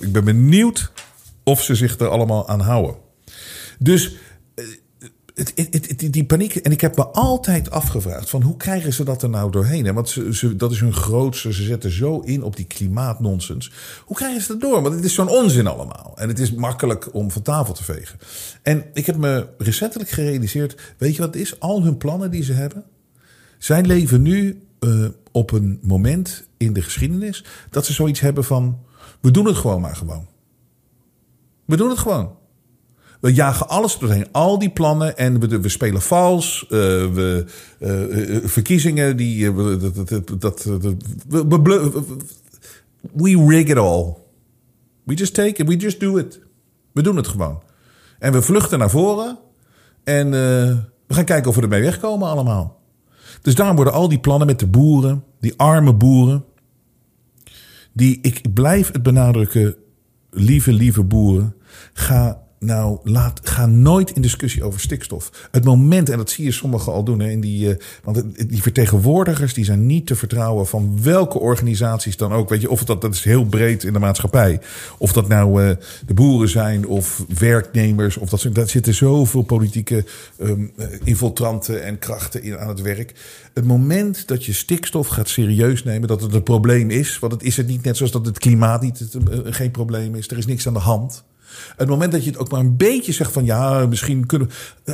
[0.00, 0.92] Ik ben benieuwd
[1.44, 2.96] of ze zich er allemaal aan houden.
[3.78, 4.16] Dus
[5.36, 6.56] het, het, die paniek.
[6.56, 9.94] En ik heb me altijd afgevraagd: van hoe krijgen ze dat er nou doorheen?
[9.94, 11.52] Want ze, ze, dat is hun grootste.
[11.52, 13.72] Ze zetten zo in op die klimaatnonsens.
[14.04, 14.82] Hoe krijgen ze dat door?
[14.82, 16.12] Want het is zo'n onzin allemaal.
[16.16, 18.18] En het is makkelijk om van tafel te vegen.
[18.62, 21.60] En ik heb me recentelijk gerealiseerd: weet je wat het is?
[21.60, 22.84] Al hun plannen die ze hebben.
[23.58, 28.78] Zij leven nu uh, op een moment in de geschiedenis dat ze zoiets hebben van:
[29.20, 30.26] we doen het gewoon maar gewoon.
[31.64, 32.35] We doen het gewoon.
[33.26, 34.26] We jagen alles doorheen.
[34.32, 35.16] Al die plannen.
[35.16, 36.62] En we, we spelen vals.
[36.62, 36.70] Uh,
[37.12, 37.44] we,
[37.78, 39.54] uh, verkiezingen die.
[39.54, 40.64] Dat, dat, dat,
[41.28, 41.92] we, we,
[43.12, 44.14] we rig it all.
[45.02, 45.68] We just take it.
[45.68, 46.40] We just do it.
[46.92, 47.62] We doen het gewoon.
[48.18, 49.38] En we vluchten naar voren.
[50.04, 52.80] En we gaan kijken of we ermee wegkomen allemaal.
[53.42, 55.24] Dus daarom worden al die plannen met de boeren.
[55.40, 56.44] Die arme boeren.
[57.92, 59.74] Die, ik blijf het benadrukken.
[60.30, 61.54] Lieve, lieve boeren.
[61.92, 65.48] Ga nou, laat, ga nooit in discussie over stikstof.
[65.50, 68.62] Het moment, en dat zie je sommigen al doen, hè, in die, uh, want die
[68.62, 72.48] vertegenwoordigers die zijn niet te vertrouwen van welke organisaties dan ook.
[72.48, 74.60] Weet je, of dat, dat is heel breed in de maatschappij.
[74.98, 75.70] Of dat nou uh,
[76.06, 78.16] de boeren zijn of werknemers.
[78.16, 80.04] Of dat, daar zitten zoveel politieke
[80.40, 80.72] um,
[81.04, 83.14] infiltranten en krachten in aan het werk.
[83.54, 87.18] Het moment dat je stikstof gaat serieus nemen, dat het een probleem is.
[87.18, 89.08] Want het is het niet net zoals dat het klimaat niet,
[89.44, 90.28] geen probleem is.
[90.28, 91.24] Er is niks aan de hand.
[91.76, 94.50] Het moment dat je het ook maar een beetje zegt van ja, misschien kunnen.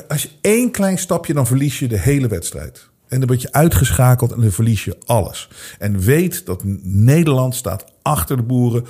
[0.08, 2.90] Als je één klein stapje, dan verlies je de hele wedstrijd.
[3.12, 5.48] En dan word je uitgeschakeld en dan verlies je alles.
[5.78, 8.84] En weet dat Nederland staat achter de boeren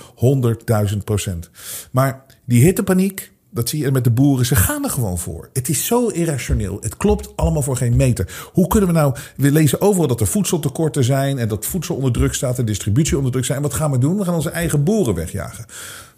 [0.93, 1.51] 100.000 procent.
[1.91, 4.47] Maar die hittepaniek, dat zie je met de boeren.
[4.47, 5.49] Ze gaan er gewoon voor.
[5.53, 6.79] Het is zo irrationeel.
[6.81, 8.51] Het klopt allemaal voor geen meter.
[8.53, 9.15] Hoe kunnen we nou.
[9.37, 11.39] We lezen overal dat er voedseltekorten zijn.
[11.39, 12.59] En dat voedsel onder druk staat.
[12.59, 13.63] En distributie onder druk zijn.
[13.63, 14.17] Wat gaan we doen?
[14.17, 15.65] We gaan onze eigen boeren wegjagen.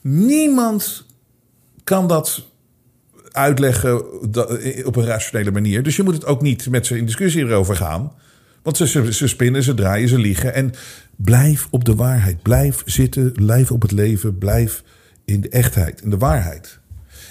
[0.00, 1.06] Niemand
[1.84, 2.46] kan dat
[3.30, 4.12] uitleggen
[4.86, 5.82] op een rationele manier.
[5.82, 8.12] Dus je moet het ook niet met ze in discussie erover gaan.
[8.62, 10.54] Want ze, ze, spinnen, ze draaien, ze liegen.
[10.54, 10.72] En
[11.16, 12.42] blijf op de waarheid.
[12.42, 14.38] Blijf zitten, blijf op het leven.
[14.38, 14.82] Blijf
[15.24, 16.78] in de echtheid, in de waarheid.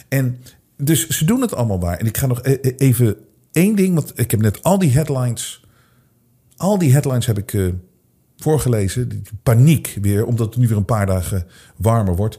[0.07, 0.37] En
[0.77, 1.97] dus ze doen het allemaal waar.
[1.97, 3.15] En ik ga nog e-, e-, even
[3.51, 3.93] één ding.
[3.93, 5.65] Want ik heb net al die headlines.
[6.57, 7.73] Al die headlines heb ik uh,
[8.37, 9.23] voorgelezen.
[9.43, 11.45] Paniek weer, omdat het nu weer een paar dagen
[11.77, 12.37] warmer wordt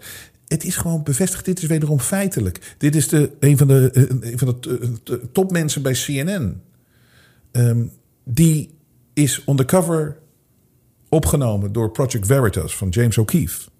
[0.49, 1.45] het is gewoon bevestigd.
[1.45, 2.75] Dit is wederom feitelijk.
[2.79, 6.63] Dit is de, een van de, eh, een van de eh, topmensen bij CNN.
[7.53, 7.85] Ehm,
[8.25, 8.75] die
[9.15, 10.17] is undercover
[11.09, 13.73] opgenomen door Project Veritas van James O'Keefe.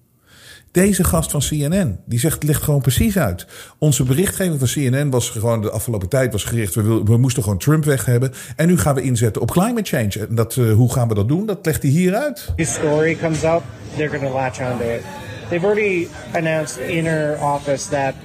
[0.71, 3.47] Deze gast van CNN, die zegt, ligt gewoon precies uit.
[3.77, 6.75] Onze berichtgeving van CNN was gewoon de afgelopen tijd was gericht.
[6.75, 8.33] We, wil, we moesten gewoon Trump weg hebben.
[8.55, 10.27] En nu gaan we inzetten op climate change.
[10.27, 11.45] En dat, uh, hoe gaan we dat doen?
[11.45, 12.53] Dat legt hij hier uit.
[12.55, 13.61] This story comes up,
[13.95, 15.01] they're going to latch onto it.
[15.49, 18.15] They've already announced in their office that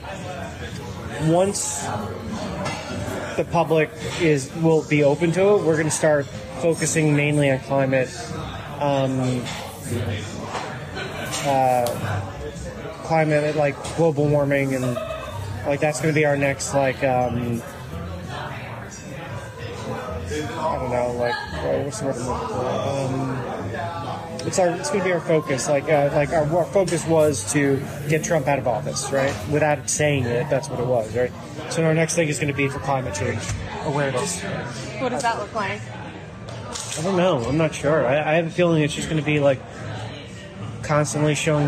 [1.24, 1.86] once
[3.36, 3.90] the public
[4.20, 6.26] is will be open to it, we're going to start
[6.60, 8.08] focusing mainly on climate.
[8.80, 9.42] Um,
[11.44, 11.86] uh,
[13.04, 14.94] climate, like global warming, and
[15.66, 17.62] like that's going to be our next like um,
[20.30, 21.34] I don't know, like
[21.84, 22.16] what's the word?
[22.16, 23.49] Um,
[24.46, 25.68] it's our it's going to be our focus.
[25.68, 29.34] Like uh, like our, our focus was to get Trump out of office, right?
[29.50, 31.32] Without saying it, that's what it was, right?
[31.70, 33.42] So our next thing is going to be for climate change
[33.84, 34.42] awareness.
[35.00, 35.80] What does that look like?
[36.98, 37.44] I don't know.
[37.44, 38.06] I'm not sure.
[38.06, 39.60] I, I have a feeling it's just going to be like
[40.82, 41.66] constantly showing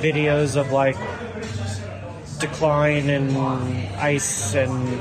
[0.00, 0.96] videos of like
[2.38, 3.36] decline in
[3.96, 5.00] ice and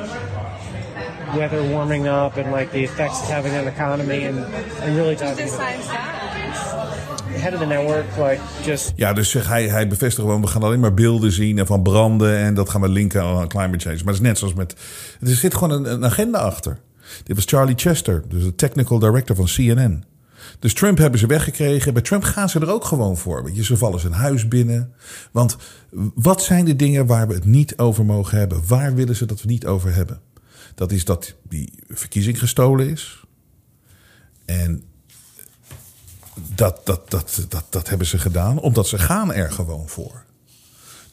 [1.38, 5.16] weather warming up and like the effects it's having on the economy and, and really
[5.16, 6.27] talking that.
[7.38, 10.64] Head of the network like just Ja, dus zeg, hij, hij bevestigt gewoon, we gaan
[10.64, 13.96] alleen maar beelden zien en van branden en dat gaan we linken aan climate change.
[13.96, 14.76] Maar het is net zoals met,
[15.20, 16.80] er zit gewoon een, agenda achter.
[17.24, 20.04] Dit was Charlie Chester, dus de technical director van CNN.
[20.60, 21.94] Dus Trump hebben ze weggekregen.
[21.94, 23.44] Bij Trump gaan ze er ook gewoon voor.
[23.44, 24.94] Weet je, ze vallen zijn huis binnen.
[25.32, 25.58] Want
[26.16, 28.62] wat zijn de dingen waar we het niet over mogen hebben?
[28.68, 30.20] Waar willen ze dat we niet over hebben?
[30.76, 33.24] Dat is dat die verkiezing gestolen is.
[34.46, 34.84] En
[36.56, 40.26] dat, dat, dat, dat, dat hebben ze gedaan omdat ze gaan er gewoon voor.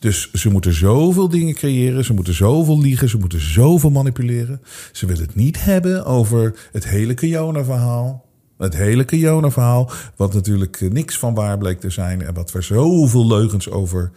[0.04, 4.62] Dus ze moeten zoveel dingen creëren, ze moeten zoveel liegen, ze moeten zoveel manipuleren.
[4.92, 8.24] Ze willen het niet hebben over het hele Kiona-verhaal.
[8.58, 12.62] Het hele Kiona-verhaal, wat natuurlijk eh, niks van waar bleek te zijn en wat er
[12.62, 14.10] zoveel leugens over,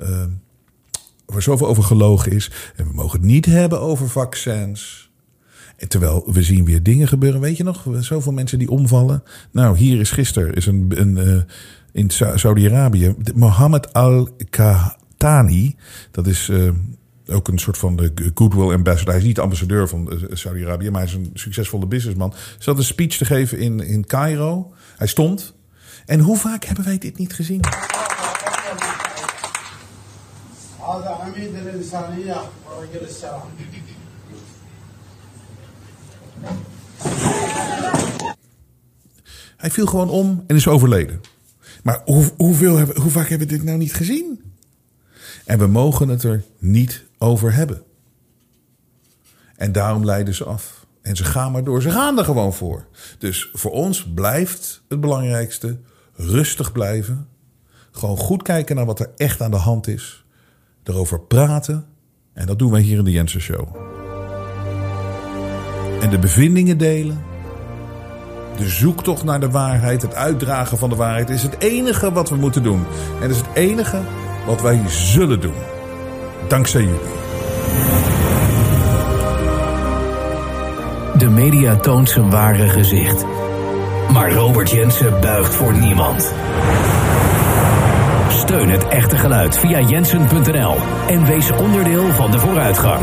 [0.00, 0.24] uh,
[1.26, 2.50] waar zoveel over gelogen is.
[2.76, 5.01] En we mogen het niet hebben over vaccins.
[5.88, 7.40] Terwijl we zien weer dingen gebeuren.
[7.40, 9.22] Weet je nog, zoveel mensen die omvallen.
[9.50, 11.42] Nou, hier is gisteren is een, een, uh,
[11.92, 15.76] in Saudi-Arabië Mohammed al-Qahtani.
[16.10, 16.70] Dat is uh,
[17.26, 19.10] ook een soort van de goodwill ambassador.
[19.10, 22.34] Hij is niet de ambassadeur van Saudi-Arabië, maar hij is een succesvolle businessman.
[22.64, 24.72] Had een speech te geven in, in Cairo.
[24.96, 25.54] Hij stond.
[26.06, 27.60] En hoe vaak hebben wij dit niet gezien?
[39.62, 41.20] Hij viel gewoon om en is overleden.
[41.82, 44.54] Maar hoe, hoeveel hoe vaak hebben we dit nou niet gezien?
[45.44, 47.82] En we mogen het er niet over hebben.
[49.56, 50.86] En daarom leiden ze af.
[51.02, 51.82] En ze gaan maar door.
[51.82, 52.86] Ze gaan er gewoon voor.
[53.18, 55.78] Dus voor ons blijft het belangrijkste
[56.14, 57.28] rustig blijven.
[57.90, 60.24] Gewoon goed kijken naar wat er echt aan de hand is.
[60.84, 61.86] Erover praten.
[62.32, 63.76] En dat doen wij hier in de Jensen Show.
[66.00, 67.31] En de bevindingen delen.
[68.56, 72.36] De zoektocht naar de waarheid, het uitdragen van de waarheid is het enige wat we
[72.36, 72.84] moeten doen.
[73.20, 74.00] En is het enige
[74.46, 75.54] wat wij zullen doen.
[76.48, 77.20] Dankzij jullie.
[81.18, 83.24] De media toont zijn ware gezicht.
[84.12, 86.32] Maar Robert Jensen buigt voor niemand.
[88.28, 90.76] Steun het echte geluid via jensen.nl
[91.06, 93.02] en wees onderdeel van de vooruitgang.